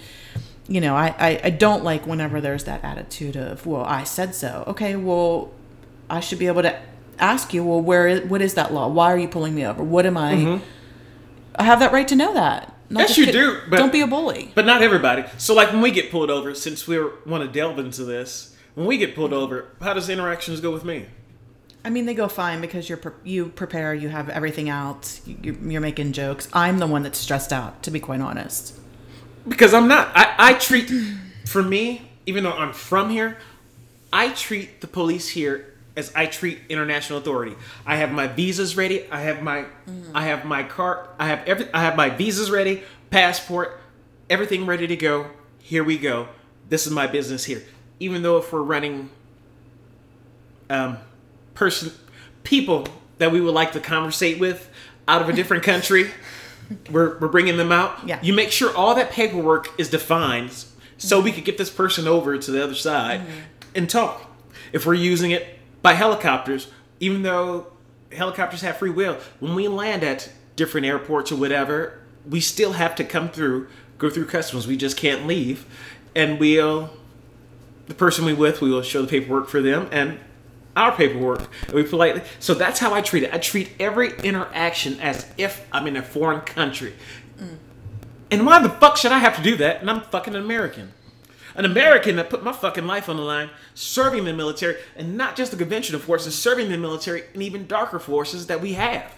[0.66, 4.34] you know I, I i don't like whenever there's that attitude of well i said
[4.34, 5.52] so okay well
[6.10, 6.78] i should be able to
[7.18, 9.82] ask you well where is what is that law why are you pulling me over
[9.82, 10.64] what am i mm-hmm.
[11.56, 14.00] i have that right to know that Not Yes, you get- do, but- don't be
[14.00, 15.24] a bully But not everybody.
[15.38, 18.86] So, like when we get pulled over, since we want to delve into this, when
[18.86, 21.06] we get pulled over, how does the interactions go with me?
[21.84, 25.36] I mean, they go fine because you're pre- you prepare, you have everything out, you,
[25.42, 26.48] you're, you're making jokes.
[26.52, 28.74] I'm the one that's stressed out, to be quite honest.
[29.48, 30.10] Because I'm not.
[30.14, 30.90] I, I treat,
[31.46, 33.38] for me, even though I'm from here,
[34.12, 37.56] I treat the police here as I treat international authority.
[37.86, 39.10] I have my visas ready.
[39.10, 39.64] I have my,
[40.14, 41.08] I have my car.
[41.18, 41.72] I have every.
[41.72, 43.80] I have my visas ready, passport,
[44.28, 45.30] everything ready to go.
[45.58, 46.28] Here we go.
[46.68, 47.62] This is my business here.
[47.98, 49.10] Even though if we're running,
[50.68, 50.98] um,
[51.54, 51.92] person,
[52.44, 52.86] people
[53.18, 54.68] that we would like to conversate with
[55.08, 56.10] out of a different country.
[56.90, 58.08] We're, we're bringing them out.
[58.08, 58.18] Yeah.
[58.22, 60.64] You make sure all that paperwork is defined
[60.98, 63.22] so we could get this person over to the other side
[63.76, 64.28] and talk.
[64.72, 65.55] If we're using it
[65.86, 66.66] by helicopters,
[66.98, 67.68] even though
[68.10, 72.96] helicopters have free will, when we land at different airports or whatever, we still have
[72.96, 74.66] to come through, go through customs.
[74.66, 75.64] We just can't leave.
[76.16, 76.90] And we'll,
[77.86, 80.18] the person we with, we will show the paperwork for them and
[80.74, 81.48] our paperwork.
[81.66, 83.32] And we politely, so that's how I treat it.
[83.32, 86.94] I treat every interaction as if I'm in a foreign country.
[87.38, 87.58] Mm.
[88.32, 89.82] And why the fuck should I have to do that?
[89.82, 90.94] And I'm fucking American.
[91.56, 95.36] An American that put my fucking life on the line, serving the military, and not
[95.36, 99.10] just the conventional forces, serving the military and even darker forces that we have.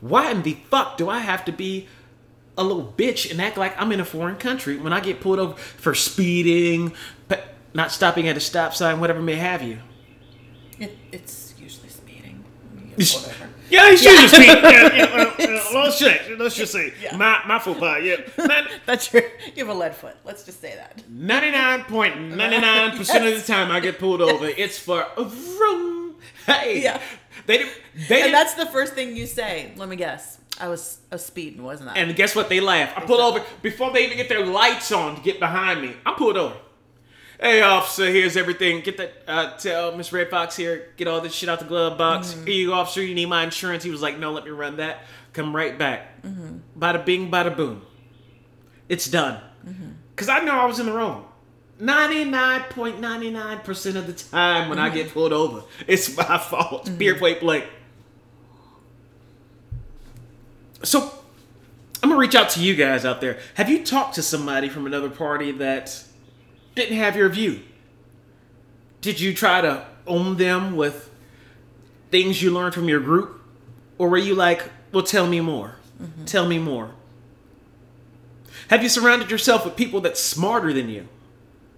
[0.00, 1.86] Why in the fuck do I have to be
[2.58, 5.38] a little bitch and act like I'm in a foreign country when I get pulled
[5.38, 6.92] over for speeding,
[7.72, 9.78] not stopping at a stop sign, whatever may have you?
[10.78, 12.44] It, it's usually speeding.
[13.70, 14.56] Yeah, he's usually speeding.
[14.62, 15.34] Yeah, yeah, well,
[15.72, 18.02] well, let's just, Let's just say my my faux pas.
[18.02, 18.16] Yeah,
[18.86, 19.22] That's your.
[19.54, 20.16] You have a lead foot.
[20.24, 21.02] Let's just say that.
[21.08, 25.06] ninety nine point ninety nine percent of the time I get pulled over, it's for
[25.16, 26.16] a vroom.
[26.46, 27.00] Hey, Yeah.
[27.46, 27.72] They didn't.
[28.08, 29.72] They And that's the first thing you say.
[29.76, 30.38] Let me guess.
[30.60, 31.94] I was a speeding, wasn't I?
[31.94, 32.48] And guess what?
[32.50, 32.92] They laugh.
[32.96, 35.94] I pull over before they even get their lights on to get behind me.
[36.04, 36.54] I'm pulled over.
[37.40, 38.82] Hey, officer, here's everything.
[38.82, 39.14] Get that.
[39.26, 40.92] Uh, tell Miss Red Fox here.
[40.98, 42.34] Get all this shit out the glove box.
[42.34, 42.44] Mm-hmm.
[42.44, 43.02] Here you go, officer.
[43.02, 43.82] You need my insurance.
[43.82, 45.04] He was like, no, let me run that.
[45.32, 46.22] Come right back.
[46.22, 46.58] Mm-hmm.
[46.78, 47.80] Bada bing, bada boom.
[48.90, 49.40] It's done.
[49.66, 49.92] Mm-hmm.
[50.14, 51.28] Because I know I was in the wrong.
[51.80, 56.90] 99.99% of the time when I get pulled over, it's my fault.
[56.98, 57.64] Beer plate blank.
[60.82, 61.10] So,
[62.02, 63.38] I'm gonna reach out to you guys out there.
[63.54, 66.04] Have you talked to somebody from another party that
[66.74, 67.60] didn't have your view?
[69.00, 71.10] Did you try to own them with
[72.10, 73.40] things you learned from your group?
[73.98, 75.76] Or were you like, well, tell me more?
[76.00, 76.24] Mm-hmm.
[76.24, 76.92] Tell me more.
[78.68, 81.08] Have you surrounded yourself with people that's smarter than you?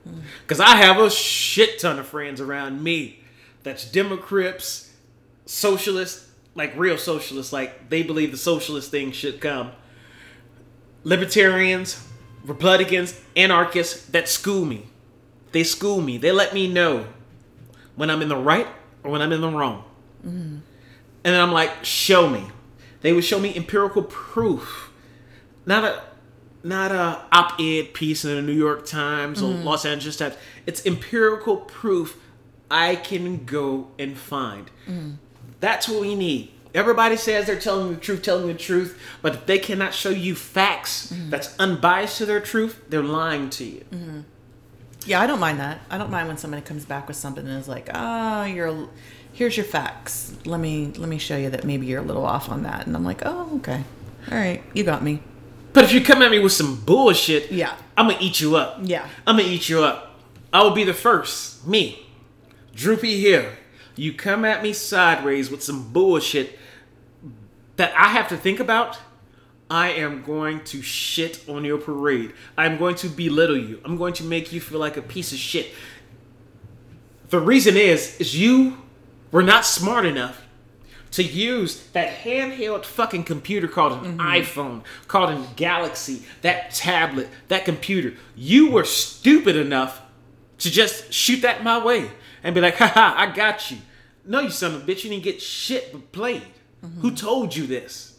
[0.08, 0.22] Mm.
[0.42, 3.20] Because I have a shit ton of friends around me
[3.62, 4.92] that's Democrats,
[5.46, 9.72] socialists, like real socialists, like they believe the socialist thing should come.
[11.04, 12.06] Libertarians,
[12.44, 14.86] Republicans, anarchists that school me.
[15.52, 16.18] They school me.
[16.18, 17.06] They let me know
[17.94, 18.66] when I'm in the right
[19.04, 19.84] or when I'm in the wrong.
[20.26, 20.58] Mm-hmm.
[21.24, 22.46] And then I'm like, show me.
[23.02, 24.90] They would show me empirical proof.
[25.66, 26.02] Not a
[26.64, 29.64] not a op-ed piece in the New York Times or mm-hmm.
[29.64, 30.36] Los Angeles Times.
[30.64, 32.18] It's empirical proof
[32.70, 34.70] I can go and find.
[34.86, 35.10] Mm-hmm.
[35.60, 36.52] That's what we need.
[36.74, 40.34] Everybody says they're telling the truth, telling the truth, but if they cannot show you
[40.34, 43.84] facts that's unbiased to their truth, they're lying to you.
[45.04, 45.80] Yeah, I don't mind that.
[45.90, 48.88] I don't mind when somebody comes back with something and is like, "Ah, you're
[49.32, 50.32] here's your facts.
[50.44, 52.94] Let me let me show you that maybe you're a little off on that." And
[52.94, 53.82] I'm like, "Oh, okay.
[54.30, 55.20] All right, you got me."
[55.72, 57.74] But if you come at me with some bullshit, Yeah.
[57.96, 58.78] I'm gonna eat you up.
[58.82, 59.06] Yeah.
[59.26, 60.20] I'm gonna eat you up.
[60.52, 61.66] I will be the first.
[61.66, 62.06] Me,
[62.74, 63.58] Droopy here.
[63.96, 66.58] You come at me sideways with some bullshit
[67.76, 68.98] that I have to think about.
[69.70, 72.34] I am going to shit on your parade.
[72.58, 73.80] I'm going to belittle you.
[73.84, 75.72] I'm going to make you feel like a piece of shit.
[77.30, 78.76] The reason is, is you
[79.30, 80.42] were not smart enough
[81.12, 84.20] to use that handheld fucking computer called an mm-hmm.
[84.20, 88.14] iPhone, called a Galaxy, that tablet, that computer.
[88.34, 90.02] You were stupid enough
[90.58, 92.10] to just shoot that my way
[92.42, 93.78] and be like, haha, I got you.
[94.24, 96.42] No, you son of a bitch, you didn't get shit but played.
[97.00, 98.14] Who told you this?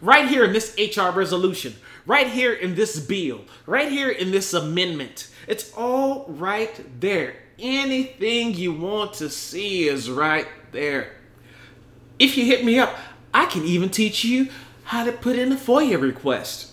[0.00, 1.74] Right here in this HR resolution,
[2.06, 5.28] right here in this bill, right here in this amendment.
[5.46, 7.36] It's all right there.
[7.58, 11.12] Anything you want to see is right there.
[12.18, 12.96] If you hit me up,
[13.34, 14.48] I can even teach you
[14.84, 16.70] how to put in a FOIA request.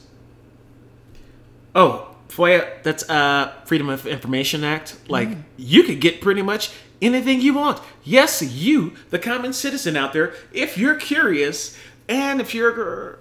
[1.75, 4.97] Oh, FOIA, that's uh Freedom of Information Act.
[5.09, 7.81] Like you could get pretty much anything you want.
[8.03, 11.77] Yes, you, the common citizen out there, if you're curious
[12.09, 13.19] and if your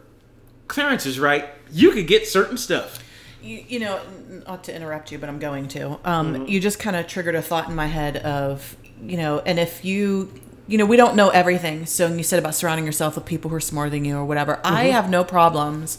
[0.68, 3.02] clearance is right, you could get certain stuff.
[3.42, 4.00] You, you know,
[4.46, 5.98] not to interrupt you, but I'm going to.
[6.04, 9.58] Um, You just kind of triggered a thought in my head of, you know, and
[9.58, 10.32] if you,
[10.66, 11.86] you know, we don't know everything.
[11.86, 14.60] So you said about surrounding yourself with people who are smarter than you or whatever.
[14.64, 15.98] I have no problems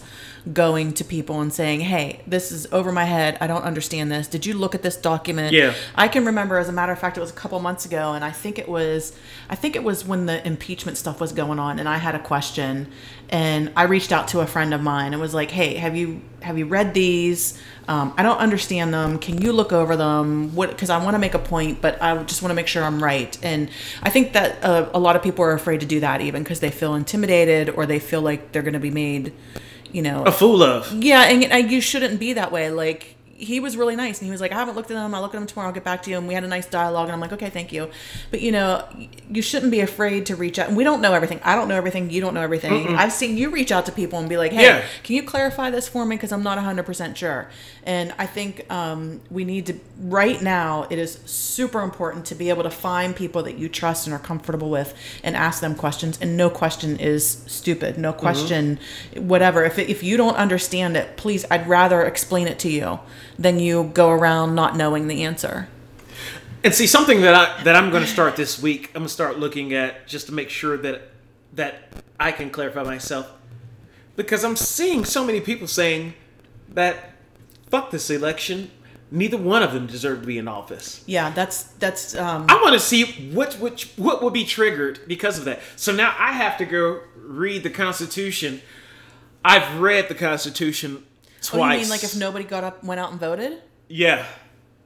[0.53, 3.37] going to people and saying, hey, this is over my head.
[3.41, 4.27] I don't understand this.
[4.27, 5.53] Did you look at this document?
[5.53, 5.73] Yeah.
[5.95, 8.23] I can remember, as a matter of fact, it was a couple months ago, and
[8.23, 9.15] I think it was,
[9.49, 12.19] I think it was when the impeachment stuff was going on, and I had a
[12.19, 12.91] question,
[13.29, 16.21] and I reached out to a friend of mine and was like, "Hey, have you
[16.41, 17.59] have you read these?
[17.87, 19.19] Um, I don't understand them.
[19.19, 20.55] Can you look over them?
[20.55, 20.69] What?
[20.69, 23.03] Because I want to make a point, but I just want to make sure I'm
[23.03, 23.69] right." And
[24.01, 26.61] I think that uh, a lot of people are afraid to do that, even because
[26.61, 29.33] they feel intimidated or they feel like they're going to be made,
[29.91, 30.91] you know, A fool of.
[31.03, 32.69] yeah, and, and you shouldn't be that way.
[32.71, 35.13] Like he was really nice, and he was like, "I haven't looked at them.
[35.13, 35.67] I'll look at them tomorrow.
[35.69, 37.49] I'll get back to you." And we had a nice dialogue, and I'm like, "Okay,
[37.49, 37.89] thank you."
[38.31, 38.83] But you know,
[39.29, 40.67] you shouldn't be afraid to reach out.
[40.67, 41.39] And we don't know everything.
[41.43, 42.09] I don't know everything.
[42.09, 42.95] You don't know everything.
[42.95, 44.81] I've seen you reach out to people and be like, "Hey, Yeah.
[45.03, 46.15] can you clarify this for me?
[46.15, 47.49] Because I'm not 100 percent sure."
[47.83, 50.87] And I think um, we need to right now.
[50.89, 54.19] It is super important to be able to find people that you trust and are
[54.19, 56.17] comfortable with, and ask them questions.
[56.19, 57.97] And no question is stupid.
[57.97, 58.79] No question,
[59.15, 59.63] whatever.
[59.63, 62.99] If it, if you don't understand it, please, I'd rather explain it to you
[63.37, 65.67] than you go around not knowing the answer.
[66.63, 68.87] And see something that I that I'm going to start this week.
[68.89, 71.09] I'm going to start looking at just to make sure that
[71.53, 73.31] that I can clarify myself
[74.15, 76.15] because I'm seeing so many people saying
[76.69, 77.11] that
[77.69, 78.71] fuck this election.
[79.09, 81.01] Neither one of them deserve to be in office.
[81.05, 85.39] Yeah, that's that's um, I want to see what which what will be triggered because
[85.39, 85.61] of that.
[85.77, 88.61] So now I have to go read the Constitution.
[89.45, 91.05] I've read the Constitution
[91.47, 91.73] Twice.
[91.73, 93.61] you mean like if nobody got up, went out and voted?
[93.87, 94.25] Yeah.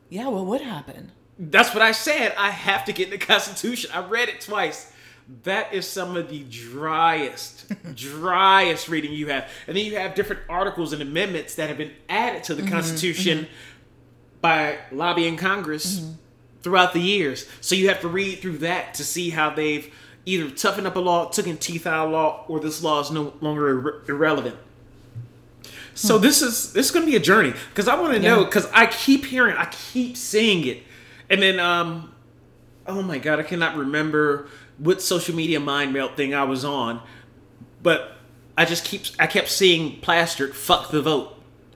[0.09, 1.11] Yeah, what would happen?
[1.39, 2.35] That's what I said.
[2.37, 3.89] I have to get the Constitution.
[3.93, 4.91] I read it twice.
[5.43, 9.49] That is some of the driest, driest reading you have.
[9.65, 12.71] And then you have different articles and amendments that have been added to the mm-hmm,
[12.71, 13.51] Constitution mm-hmm.
[14.41, 16.13] by lobbying Congress mm-hmm.
[16.61, 17.47] throughout the years.
[17.61, 19.91] So you have to read through that to see how they've
[20.25, 23.33] either toughened up a law, taken teeth out of law, or this law is no
[23.41, 24.57] longer ir- irrelevant.
[25.93, 28.45] So this is this is going to be a journey because I want to know
[28.45, 30.83] because I keep hearing, I keep seeing it,
[31.29, 32.13] and then um,
[32.87, 37.01] oh my god, I cannot remember what social media mind melt thing I was on,
[37.83, 38.13] but
[38.57, 41.35] I just keep I kept seeing plastered "fuck the vote,"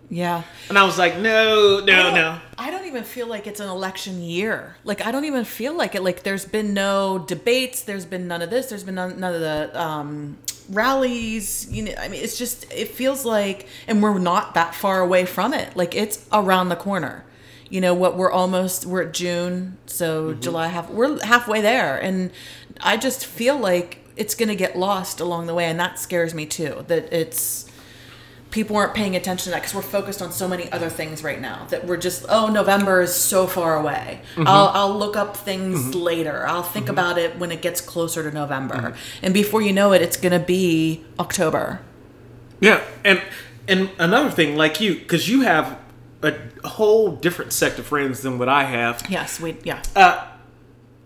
[0.09, 0.43] Yeah.
[0.69, 2.39] and I was like, no, no, don't- no.
[2.57, 4.77] I don't even feel like it's an election year.
[4.85, 6.03] Like I don't even feel like it.
[6.03, 7.81] Like there's been no debates.
[7.81, 8.67] There's been none of this.
[8.67, 10.37] There's been none, none of the um,
[10.69, 11.67] rallies.
[11.71, 15.25] You know, I mean, it's just it feels like, and we're not that far away
[15.25, 15.75] from it.
[15.75, 17.25] Like it's around the corner.
[17.69, 18.15] You know what?
[18.15, 20.41] We're almost we're at June, so mm-hmm.
[20.41, 20.89] July half.
[20.89, 22.31] We're halfway there, and
[22.81, 26.45] I just feel like it's gonna get lost along the way, and that scares me
[26.45, 26.85] too.
[26.87, 27.64] That it's
[28.55, 31.41] people aren't paying attention to that because we're focused on so many other things right
[31.41, 34.47] now that we're just oh november is so far away mm-hmm.
[34.47, 35.99] I'll, I'll look up things mm-hmm.
[35.99, 36.93] later i'll think mm-hmm.
[36.93, 40.31] about it when it gets closer to november and before you know it it's going
[40.31, 41.81] to be october
[42.59, 43.21] Yeah, and
[43.67, 45.79] and another thing, like you, because you have
[46.23, 46.33] a
[46.67, 49.05] whole different sect of friends than what I have.
[49.09, 50.25] yes we yeah Uh,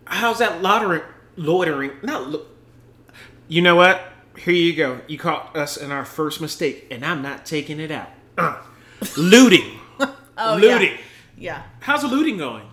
[0.06, 1.02] how's that loitering?
[1.36, 1.92] Loitering?
[2.04, 2.30] Not.
[2.30, 2.46] Lo-
[3.48, 4.09] you know what?
[4.40, 5.02] Here you go.
[5.08, 8.10] You caught us in our first mistake, and I'm not taking it out.
[8.38, 8.62] Uh,
[9.18, 9.80] looting.
[10.38, 10.92] oh looting.
[10.92, 10.98] yeah
[11.38, 12.68] yeah How's the looting going?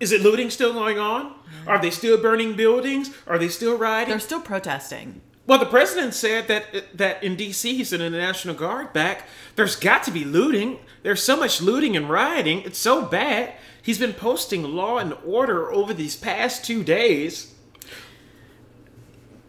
[0.00, 1.32] Is it looting still going on?
[1.66, 3.10] Are they still burning buildings?
[3.26, 4.10] Are they still rioting?
[4.10, 7.76] they're still protesting Well, the president said that that in D.C.
[7.76, 9.28] he's sending the National Guard back.
[9.56, 10.78] There's got to be looting.
[11.04, 12.62] There's so much looting and rioting.
[12.62, 13.54] It's so bad.
[13.80, 17.53] He's been posting law and order over these past two days.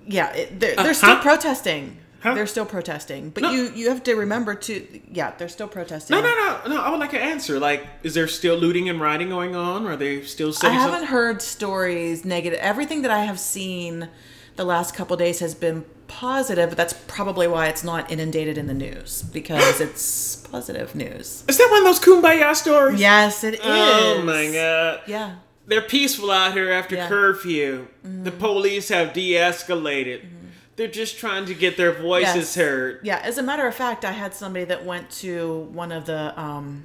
[0.08, 1.22] Yeah it, they're, Uh, they're still huh?
[1.22, 2.34] protesting Huh?
[2.34, 3.52] they're still protesting but No.
[3.52, 4.74] you you have to remember to
[5.12, 6.34] yeah they're still protesting No, no,
[6.66, 6.82] no, no.
[6.82, 7.60] I would like an answer.
[7.60, 9.86] Like, is there still looting and rioting going on?
[9.86, 12.58] Or Are they still I haven't heard stories negative.
[12.60, 14.10] Everything that I have seen
[14.56, 18.66] the last couple days has been positive, but that's probably why it's not inundated in
[18.68, 21.44] the news because it's positive news.
[21.48, 23.00] Is that one of those kumbaya stories?
[23.00, 23.60] Yes, it is.
[23.64, 25.02] Oh my god.
[25.06, 25.36] Yeah.
[25.68, 27.04] They're peaceful out here after Yeah.
[27.04, 27.14] Mm-hmm.
[27.14, 27.88] curfew.
[28.04, 30.22] The police have de-escalated.
[30.76, 32.56] They're just trying to get their voices Yes.
[32.56, 33.00] heard.
[33.04, 33.22] Yeah.
[33.24, 36.84] As a matter of fact, I had somebody that went to one of the um,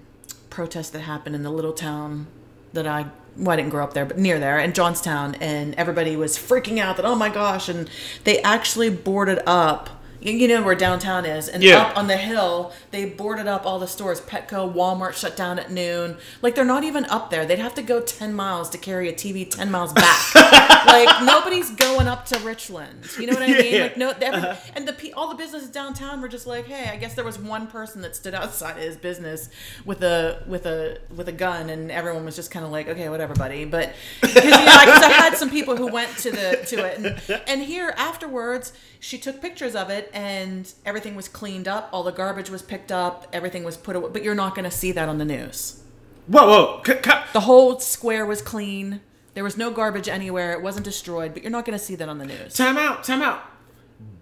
[0.48, 2.26] protests that happened in the little town
[2.72, 6.16] that I well, I didn't grow up there, but near there in Johnstown, and everybody
[6.16, 7.88] was freaking out that oh my gosh, and
[8.24, 9.99] they actually boarded up.
[10.22, 11.78] You know where downtown is, and Yeah.
[11.83, 14.20] up on the hill, they boarded up all the stores.
[14.20, 16.18] Petco, Walmart shut down at noon.
[16.42, 17.46] Like they're not even up there.
[17.46, 20.35] They'd have to go ten miles to carry a TV ten miles back.
[20.87, 23.09] like nobody's going up to Richland.
[23.18, 23.74] You know what I mean?
[23.74, 23.78] Yeah.
[23.80, 23.83] Uh-huh.
[23.88, 27.14] Like no, every, and the all the businesses downtown were just like, hey, I guess
[27.14, 29.48] there was one person that stood outside of his business
[29.85, 33.09] with a with a with a gun, and everyone was just kind of like, okay,
[33.09, 33.64] whatever, buddy.
[33.64, 37.42] But because you know, I had some people who went to the to it, and,
[37.48, 42.12] and here afterwards, she took pictures of it, and everything was cleaned up, all the
[42.12, 44.11] garbage was picked up, everything was put away.
[44.12, 45.83] But you're not going to see that on the news.
[46.27, 46.83] Whoa, whoa.
[46.87, 49.01] C- c- The whole square was clean.
[49.35, 50.53] There was no garbage anywhere.
[50.53, 52.55] It wasn't destroyed, but you're not going to see that on the news.
[52.55, 53.42] Time out, time out.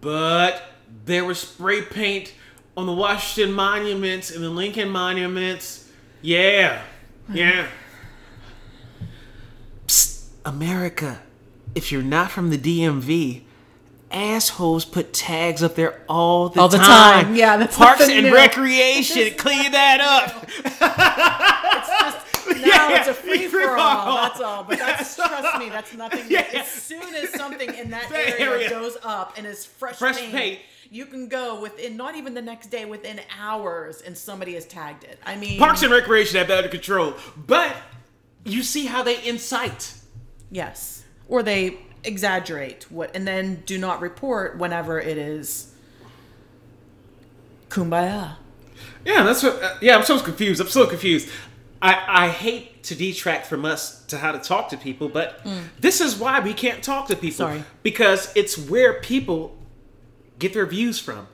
[0.00, 0.62] But
[1.04, 2.32] there was spray paint
[2.76, 5.90] on the Washington monuments and the Lincoln monuments.
[6.22, 6.82] Yeah,
[7.32, 7.66] yeah.
[9.86, 11.20] Psst, America,
[11.74, 13.42] if you're not from the DMV,
[14.10, 17.26] assholes put tags up there all the All the time.
[17.26, 17.36] time.
[17.36, 18.34] Yeah, that's Parks nothing and new.
[18.34, 20.44] Recreation, clean that up.
[20.48, 23.78] It's just now Yeah, it's a free for free-for-all.
[23.78, 24.16] all.
[24.16, 24.64] That's all.
[24.64, 26.24] But that's trust me, that's nothing.
[26.30, 26.46] Yeah.
[26.54, 28.70] As soon as something in that That area, area.
[28.70, 30.58] goes up and is fresh, Fresh paint, paint.
[30.90, 35.04] you can go within not even the next day, within hours, and somebody has tagged
[35.04, 35.18] it.
[35.26, 37.14] I mean, Parks and Recreation have that under control.
[37.46, 37.76] But
[38.44, 39.94] you see how they incite.
[40.50, 45.72] yes, or they exaggerate what, and then do not report whenever it is
[47.68, 48.36] kumbaya.
[49.04, 49.62] Yeah, that's what.
[49.62, 50.60] Uh, yeah, I'm so confused.
[50.60, 51.28] I'm so confused.
[51.80, 55.40] I I hate to detract from us to how to talk to people, but
[55.80, 57.36] this is why we can't talk to people.
[57.46, 57.64] Sorry.
[57.82, 59.56] because it's where people
[60.38, 61.28] get their views from,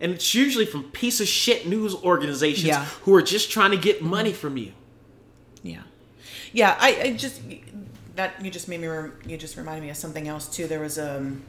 [0.00, 2.84] and it's usually from piece of shit news organizations Yeah.
[3.02, 4.72] who are just trying to get money from you.
[5.62, 5.82] Yeah,
[6.52, 6.76] yeah.
[6.78, 7.40] I, I just
[8.16, 8.88] that you just made me.
[8.88, 10.66] Rem, you just reminded me of something else too.
[10.66, 11.42] There was um.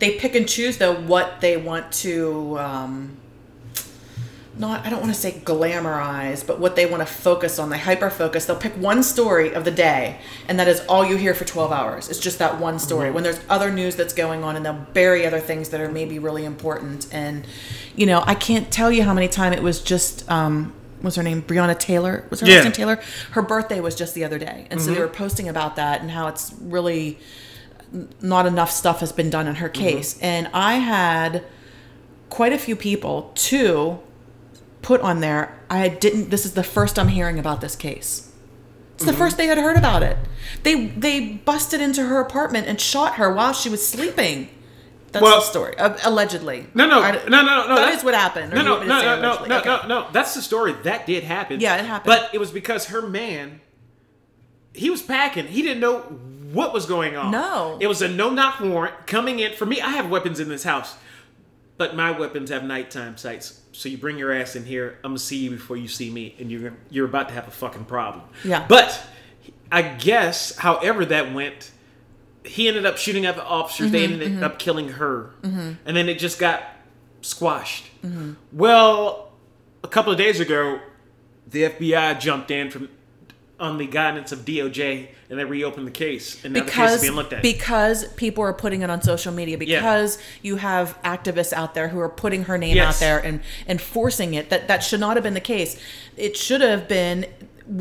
[0.00, 2.58] They pick and choose though what they want to.
[2.58, 3.16] Um,
[4.56, 7.70] not I don't want to say glamorize, but what they want to focus on.
[7.70, 8.46] They hyper focus.
[8.46, 10.18] They'll pick one story of the day,
[10.48, 12.08] and that is all you hear for twelve hours.
[12.08, 13.10] It's just that one story.
[13.10, 16.18] When there's other news that's going on, and they'll bury other things that are maybe
[16.18, 17.12] really important.
[17.12, 17.46] And
[17.96, 20.72] you know, I can't tell you how many times it was just um,
[21.04, 22.56] was her name Breonna Taylor was her Yeah.
[22.56, 23.00] last name Taylor
[23.32, 24.94] her birthday was just the other day and so Mm-hmm.
[24.94, 27.18] they were posting about that and how it's really
[28.20, 29.82] not enough stuff has been done in her Mm-hmm.
[29.82, 31.44] case and I had
[32.30, 34.00] quite a few people to
[34.82, 38.30] put on there I didn't this is the first I'm hearing about this case
[38.94, 39.06] it's Mm-hmm.
[39.12, 40.18] the first they had heard about it
[40.62, 44.48] they they busted into her apartment and shot her while she was sleeping
[45.14, 47.74] that's Well- the story uh, allegedly No, no, I- no, no, no, no.
[47.76, 49.48] that that- is what happened No, no, no, no, no, allegedly?
[49.48, 49.68] no, Okay.
[49.68, 50.06] no, no.
[50.12, 50.74] That's the story.
[50.82, 51.60] That did happen.
[51.60, 52.06] Yeah, it happened.
[52.06, 53.60] But it was because her man,
[54.74, 55.46] he was packing.
[55.46, 56.00] He didn't know
[56.52, 57.30] what was going on.
[57.30, 57.78] No.
[57.80, 59.52] It was a no-knock warrant coming in.
[59.54, 60.94] For me, I have weapons in this house,
[61.78, 63.60] but my weapons have nighttime sights.
[63.72, 64.98] So you bring your ass in here.
[65.02, 67.50] I'm gonna see you before you see me, and you're you're about to have a
[67.50, 68.22] fucking problem.
[68.44, 68.64] Yeah.
[68.68, 69.00] But
[69.72, 71.70] I guess, however that went,
[72.44, 73.90] he ended up shooting at the officers.
[73.90, 76.62] they Mm-hmm, ended up killing her, and then it just got
[77.22, 77.86] squashed.
[78.04, 78.32] Mm-hmm.
[78.52, 79.32] Well,
[79.82, 80.80] a couple of days ago,
[81.48, 82.88] the FBI jumped in from
[83.60, 87.02] on the guidance of DOJ, and they reopened the case, and now the case is
[87.02, 87.40] being looked at.
[87.40, 92.00] because people are putting it on social media because you have activists out there who
[92.00, 92.96] are putting her name Yes.
[92.96, 95.78] out there and and forcing it that that should not have been the case
[96.16, 97.26] it should have been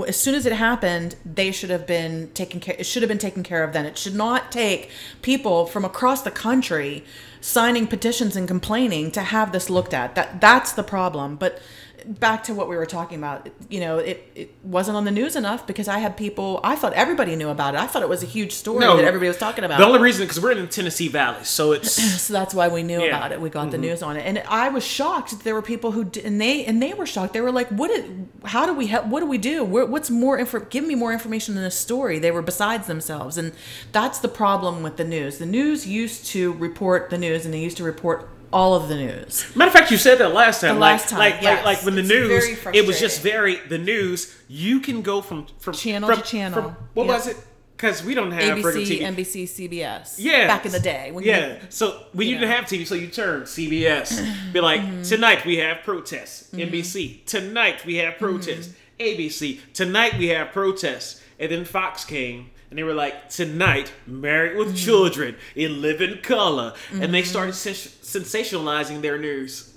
[0.07, 3.17] as soon as it happened they should have been taken care it should have been
[3.17, 3.85] taken care of then.
[3.85, 4.89] It should not take
[5.21, 7.03] people from across the country
[7.41, 10.15] signing petitions and complaining to have this looked at.
[10.15, 11.35] That that's the problem.
[11.35, 11.61] But
[12.07, 15.35] back to what we were talking about you know it, it wasn't on the news
[15.35, 17.79] enough because i had people i thought everybody knew about it.
[17.79, 19.79] I thought it was a huge story No, that everybody was talking about.
[19.79, 21.91] The only reason because we're in the Tennessee Valley, so it's
[22.21, 23.07] so that's why we knew Yeah.
[23.07, 23.15] Mm-hmm.
[23.15, 23.41] about it.
[23.41, 24.21] We got the news on it.
[24.25, 27.05] And i was shocked that there were people who did, and they and they were
[27.05, 27.33] shocked.
[27.33, 29.63] They were like what did how do we help what do we do?
[29.63, 32.19] What's more info give me more information in this story.
[32.19, 33.37] They were besides themselves.
[33.37, 33.53] And
[33.91, 35.37] that's the problem with the news.
[35.37, 38.95] The news used to report the news and they used to report all of the
[38.95, 40.75] news Matter of fact, you said that last time.
[40.75, 41.65] The like, last time, like, yes.
[41.65, 44.33] like, like when the It's news, it was just very the news.
[44.47, 46.61] You can go from from Channel from, to channel.
[46.61, 47.13] from- what Yep.
[47.15, 47.37] was it?
[47.75, 49.01] Because we don't have abc TV.
[49.01, 51.53] nbc cbs Yeah, back in the day when yeah.
[51.53, 52.55] you, so you didn't know.
[52.55, 54.53] have TV, so you turned CBS.
[54.53, 55.01] Be like, Mm-hmm.
[55.01, 56.49] tonight we have protests.
[56.53, 57.25] NBC.
[57.25, 58.73] Tonight we have protests.
[58.99, 59.19] Mm-hmm.
[59.19, 59.59] ABC.
[59.73, 61.21] Tonight we have protests.
[61.39, 62.51] And then Fox came.
[62.73, 64.77] And they were like, tonight, married with Mm-hmm.
[64.77, 66.73] children in living color.
[66.91, 69.71] And they started sens- sensationalizing their news.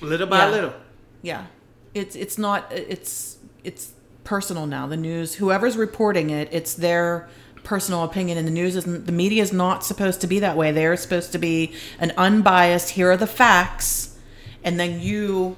[0.00, 0.48] Little by Mm-hmm.
[0.48, 0.48] Yeah.
[0.50, 0.72] little.
[1.20, 1.46] yeah
[1.92, 3.92] it's it's not it's it's
[4.24, 7.28] personal now the news whoever's reporting it it's their
[7.64, 10.70] personal opinion and the news isn't the media is not supposed to be that way
[10.72, 14.16] they're supposed to be an unbiased here are the facts
[14.64, 15.56] and then you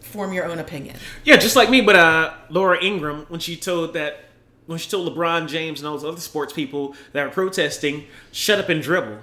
[0.00, 3.92] form your own opinion Yeah, just like me, but uh, Laura Ingraham when she told
[3.94, 4.24] that
[4.66, 8.58] when she told LeBron James and all those other sports people that were protesting, shut
[8.58, 9.18] up and dribble.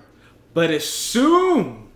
[0.53, 1.87] But as soon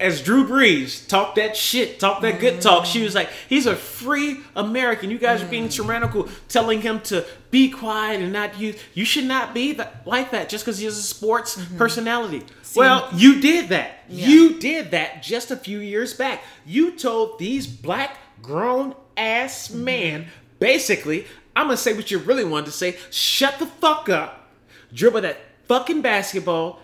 [0.00, 3.76] as Drew Brees talked that shit, talked that good talk, she was like, "He's a
[3.76, 5.10] free American.
[5.10, 5.72] You guys are being mm.
[5.72, 8.76] tyrannical, telling him to be quiet and not use.
[8.94, 11.76] You should not be that, like that just because he's a sports mm-hmm.
[11.76, 12.42] personality."
[12.74, 14.04] well, you did that.
[14.08, 16.42] You did that just a few years back.
[16.64, 19.84] You told these black grown ass mm-hmm.
[19.84, 20.26] men,
[20.60, 22.96] basically, I'm gonna say what you really wanted to say.
[23.10, 24.48] Shut the fuck up,
[24.94, 26.78] dribble that fucking basketball,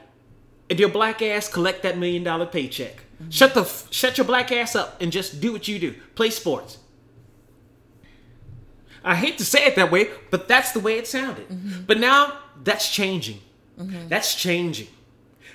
[0.68, 3.04] and your black ass collect that million dollar paycheck.
[3.30, 5.94] Shut the shut your black ass up and just do what you do.
[6.14, 6.78] Play sports.
[9.02, 11.48] I hate to say it that way, but that's the way it sounded.
[11.48, 11.82] Mm-hmm.
[11.86, 13.40] But now that's changing.
[13.78, 14.08] Mm-hmm.
[14.08, 14.88] That's changing.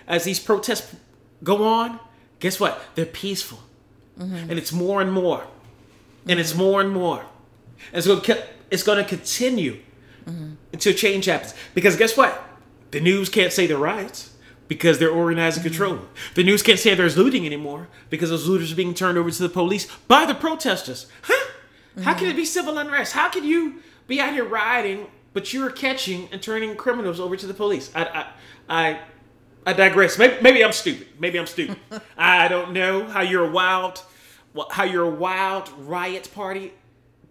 [0.07, 0.95] As these protests
[1.43, 1.99] go on,
[2.39, 2.81] guess what?
[2.95, 3.59] They're peaceful.
[4.17, 4.49] Mm-hmm.
[4.49, 5.45] And it's more and more.
[6.27, 7.25] And it's more and more.
[7.87, 9.79] And it's going to, it's going to continue
[10.71, 11.53] until change happens.
[11.73, 12.43] Because guess what?
[12.91, 14.35] The news can't say the riots
[14.67, 15.77] because they're organized and mm-hmm.
[15.77, 16.07] controlled.
[16.35, 19.43] The news can't say there's looting anymore because those looters are being turned over to
[19.43, 21.07] the police by the protesters.
[21.23, 21.51] Huh?
[22.03, 22.31] How can mm-hmm.
[22.31, 23.13] it be civil unrest?
[23.13, 27.47] How can you be out here rioting, but you're catching and turning criminals over to
[27.47, 27.91] the police?
[27.93, 28.27] I, I,
[28.69, 28.99] I,
[29.65, 30.17] I digress.
[30.17, 31.07] Maybe, maybe I'm stupid.
[31.19, 31.77] Maybe I'm stupid.
[32.17, 34.01] I don't know how you're a wild,
[34.69, 36.73] how you're a wild riot party,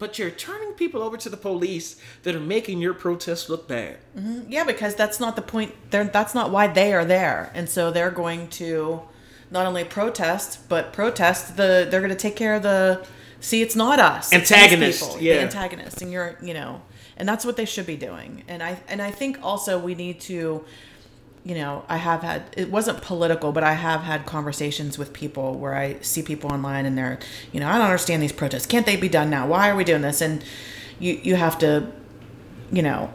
[0.01, 3.99] but you're turning people over to the police that are making your protest look bad.
[4.19, 4.51] Mm-hmm.
[4.51, 5.75] Yeah, because that's not the point.
[5.91, 9.03] They're, that's not why they are there, and so they're going to
[9.53, 11.87] not only protest, but protest the.
[11.89, 13.07] They're going to take care of the.
[13.41, 14.33] See, it's not us.
[14.33, 15.35] it's Antagonists, people, yeah.
[15.35, 16.83] the antagonists, and you're, you know,
[17.17, 18.43] and that's what they should be doing.
[18.49, 20.65] And I and I think also we need to,
[21.45, 25.55] you know, I have had it wasn't political, but I have had conversations with people
[25.55, 27.18] where I see people online and they're,
[27.53, 28.66] you know, I don't understand these protests.
[28.66, 29.47] Can't they be done now?
[29.47, 30.20] Why are we doing this?
[30.20, 30.45] And
[30.99, 31.93] you you have to
[32.72, 33.12] you know,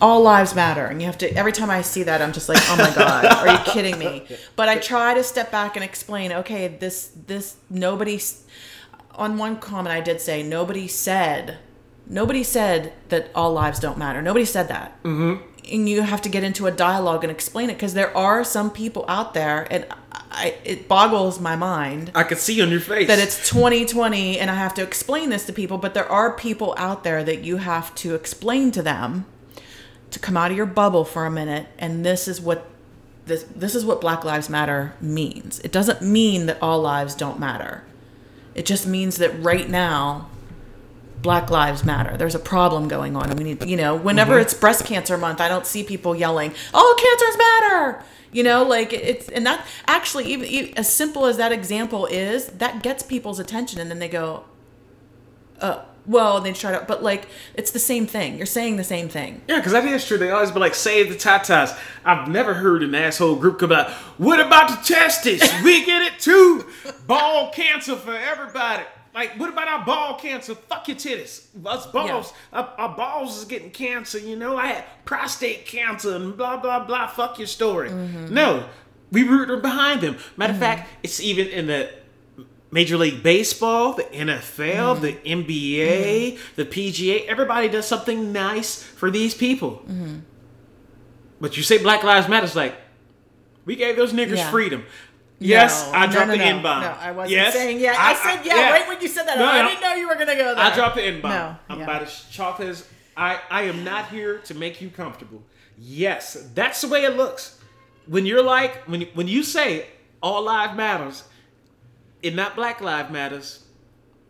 [0.00, 0.86] all lives matter.
[0.86, 3.24] And you have to, every time I see that, I'm just like, oh my God,
[3.24, 4.26] are you kidding me?
[4.56, 8.20] But I try to step back and explain, okay, this, this, nobody,
[9.14, 11.58] on one comment I did say nobody said
[12.08, 14.22] nobody said that all lives don't matter.
[14.22, 15.02] Nobody said that.
[15.02, 15.44] Mm-hmm.
[15.70, 18.70] And you have to get into a dialogue and explain it because there are some
[18.70, 19.86] people out there, and
[20.30, 24.50] I, it boggles my mind I could see on your face that it's 2020 and
[24.50, 27.58] I have to explain this to people, but there are people out there that you
[27.58, 29.26] have to explain to them
[30.10, 32.66] to come out of your bubble for a minute and this is what
[33.26, 35.60] this this is what Black Lives Matter means.
[35.60, 37.84] It doesn't mean that all lives don't matter.
[38.54, 40.28] It just means that right now
[41.22, 42.16] Black Lives Matter.
[42.16, 45.40] There's a problem going on, and we need, you know, whenever it's breast cancer month,
[45.40, 50.26] I don't see people yelling, "Oh, cancers matter!" You know, like it's, and that actually,
[50.26, 54.08] even, even as simple as that example is, that gets people's attention, and then they
[54.08, 54.44] go,
[55.60, 58.36] "Uh, well," they try to, but like it's the same thing.
[58.36, 59.42] You're saying the same thing.
[59.48, 60.18] Yeah, because I think it's true.
[60.18, 61.76] They always be like, save the tatas.
[62.04, 65.42] I've never heard an asshole group come out, what about the testes?
[65.64, 66.64] we get it too.
[67.06, 68.84] Ball cancer for everybody.
[69.18, 70.54] Like, what about our ball cancer?
[70.54, 71.44] Fuck your titties.
[71.66, 74.56] Us balls, our, our balls is getting cancer, you know?
[74.56, 77.08] I had prostate cancer and blah, blah, blah.
[77.08, 77.90] Fuck your story.
[77.90, 78.32] Mm-hmm.
[78.32, 78.68] No,
[79.10, 80.18] we root behind them.
[80.36, 80.62] Matter of mm-hmm.
[80.62, 81.90] fact, it's even in the
[82.70, 85.02] Major League Baseball, the NFL, mm-hmm.
[85.02, 87.26] the NBA, the PGA.
[87.26, 89.82] Everybody does something nice for these people.
[91.40, 92.76] But you say Black Lives Matter, it's like,
[93.64, 94.50] we gave those niggers Yeah.
[94.52, 94.84] freedom.
[95.40, 96.44] Yes, No, I dropped no, the no.
[96.44, 96.82] N bomb.
[96.82, 97.94] No, I wasn't yes, saying yeah.
[97.96, 98.70] I, said yeah, yeah.
[98.70, 99.38] right when you said that.
[99.38, 100.64] I didn't know you were gonna go there.
[100.64, 101.30] I dropped the N bomb.
[101.30, 101.84] No, I'm yeah.
[101.84, 102.88] about to chop his.
[103.16, 105.42] I, I am not here to make you comfortable.
[105.76, 107.60] Yes, that's the way it looks.
[108.06, 109.86] When you're like when when you say
[110.20, 111.24] all life matters,
[112.24, 113.64] and not Black Lives Matters,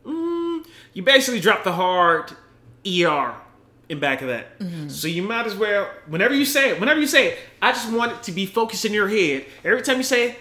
[0.05, 2.33] mm, you basically drop the hard
[2.87, 3.35] ER
[3.89, 4.59] in back of that.
[4.59, 4.89] Mm-hmm.
[4.89, 7.91] So you might as well, whenever you say it, whenever you say it, I just
[7.91, 9.47] want it to be focused in your head.
[9.65, 10.37] Every time you say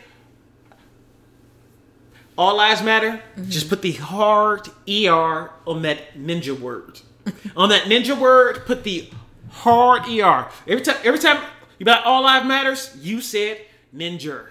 [2.38, 3.50] all lives matter, Mm-hmm.
[3.50, 7.00] just put the hard ER on that ninja word.
[7.56, 9.10] on that ninja word, put the
[9.50, 10.48] hard ER.
[10.68, 11.44] Every time every time
[11.80, 13.62] you about all lives matters, you said
[13.96, 14.48] ninja.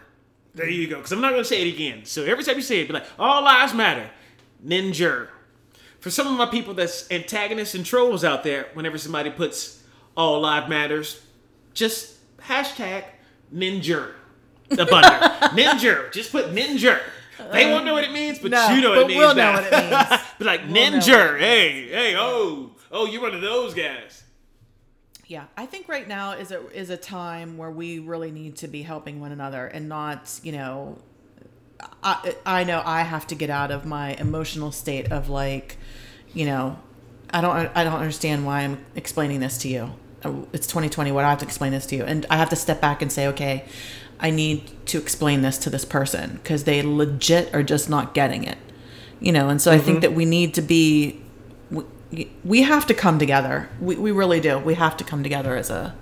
[0.54, 0.96] There you go.
[0.96, 2.04] Because I'm not gonna say it again.
[2.04, 4.08] So every time you say it, be like, all lives matter.
[4.64, 5.28] Ninja.
[6.00, 9.82] For some of my people that's antagonists and trolls out there, whenever somebody puts
[10.16, 11.20] all lives matters,
[11.74, 13.04] just hashtag
[13.54, 14.12] ninja
[14.68, 15.08] The under.
[15.60, 16.10] ninja.
[16.12, 17.00] Just put ninja.
[17.52, 19.18] They won't uh, know what it means, but No, you know what but it means
[19.18, 20.20] we'll know what it means.
[20.38, 21.38] Be like We'll ninja.
[21.38, 24.24] Hey, hey, oh, oh, you're one of those guys.
[25.26, 28.68] Yeah, I think right now is a is a time where we really need to
[28.68, 30.98] be helping one another and not, you know,
[32.02, 35.78] I I know I have to get out of my emotional state of like,
[36.32, 36.78] you know,
[37.30, 39.92] I don't I don't understand why I'm explaining this to you.
[40.52, 41.12] It's 2020.
[41.12, 43.10] What I have to explain this to you, and I have to step back and
[43.10, 43.64] say, okay,
[44.20, 48.44] I need to explain this to this person because they legit are just not getting
[48.44, 48.58] it,
[49.20, 49.48] you know.
[49.48, 51.20] And so I think that we need to be
[51.70, 53.68] we, we have to come together.
[53.80, 54.58] We, we really do.
[54.58, 55.94] We have to come together as a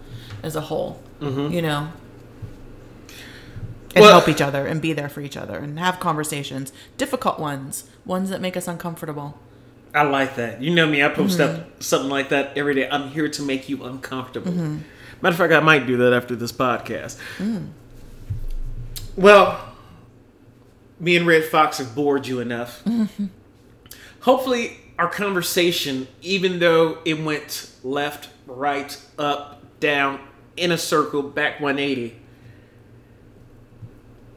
[0.43, 1.01] as a whole.
[1.21, 1.89] You know,
[3.95, 7.39] and Well- help each other and be there for each other and have conversations, difficult
[7.41, 9.39] ones, ones that make us uncomfortable.
[9.95, 10.61] I like that.
[10.61, 11.61] You know me, I post Mm-hmm.
[11.61, 12.89] up something like that every day.
[12.91, 14.53] I'm here to make you uncomfortable.
[14.53, 14.81] Matter
[15.23, 17.17] of fact, I might do that after this podcast.
[17.39, 17.69] Mm.
[19.17, 19.75] Well,
[20.99, 22.85] me and Red Fox have bored you enough.
[22.85, 23.27] Mm-hmm.
[24.21, 30.21] Hopefully, our conversation, even though it went left, right, up, down,
[30.57, 32.17] in a circle, back 180,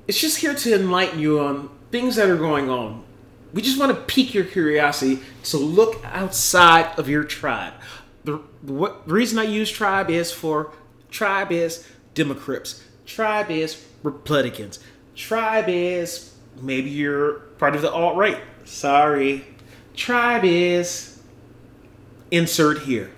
[0.08, 3.04] it's just here to enlighten you on things that are going on.
[3.54, 7.74] We just want to pique your curiosity to look outside of your tribe.
[8.24, 10.74] The, the, what, the reason I use tribe is for
[11.10, 14.80] tribe is Democrats, tribe is Republicans,
[15.16, 18.40] tribe is maybe you're part of the alt right.
[18.66, 19.46] Sorry.
[19.96, 21.22] Tribe is
[22.32, 23.12] insert here.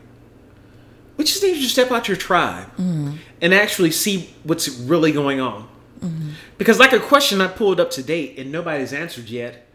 [1.17, 3.15] We just need you to step out your tribe mm-hmm.
[3.41, 5.67] and actually see what's really going on.
[5.99, 6.29] Mm-hmm.
[6.57, 9.65] Because like a question I pulled up to date and nobody's answered yet.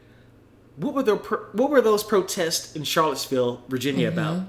[0.77, 4.19] What were the what were those protests in Charlottesville, Virginia mm-hmm.
[4.19, 4.47] about?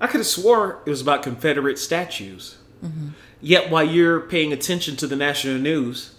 [0.00, 2.58] I could have swore it was about Confederate statues.
[2.82, 3.08] Mm-hmm.
[3.40, 6.14] Yet while you're paying attention to the national news,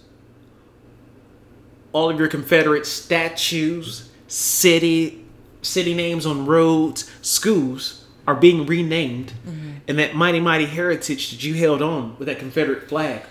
[1.92, 5.24] all of your Confederate statues, city
[5.62, 9.72] city names on roads, schools are being renamed, mm-hmm.
[9.88, 13.22] and that mighty mighty heritage that you held on with that Confederate flag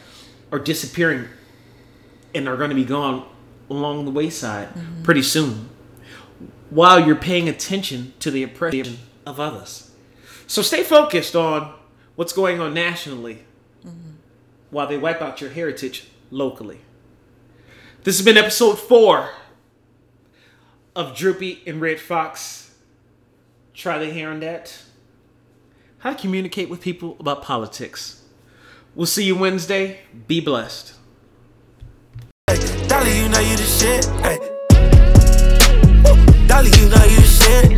[0.52, 1.28] are disappearing
[2.34, 3.28] and are going to be gone
[3.70, 5.04] along the wayside mm-hmm.
[5.04, 5.70] pretty soon.
[6.70, 9.92] While you're paying attention to the oppression of others.
[10.48, 11.74] So stay focused on
[12.16, 13.44] what's going on nationally
[13.86, 14.14] mm-hmm.
[14.70, 16.80] while they wipe out your heritage locally.
[18.04, 19.30] This has been episode four
[20.96, 22.76] of Droopy and Red Fox.
[23.74, 24.84] Try the hair on that.
[26.00, 28.22] How to communicate with people about politics.
[28.94, 30.02] We'll see you Wednesday.
[30.28, 30.94] Be blessed.
[32.88, 34.06] Dolly, you know you the shit.
[34.22, 34.38] Hey.
[36.46, 37.72] Dolly, you know you the shit.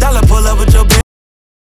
[0.00, 1.01] Dollar pull up with your bitch.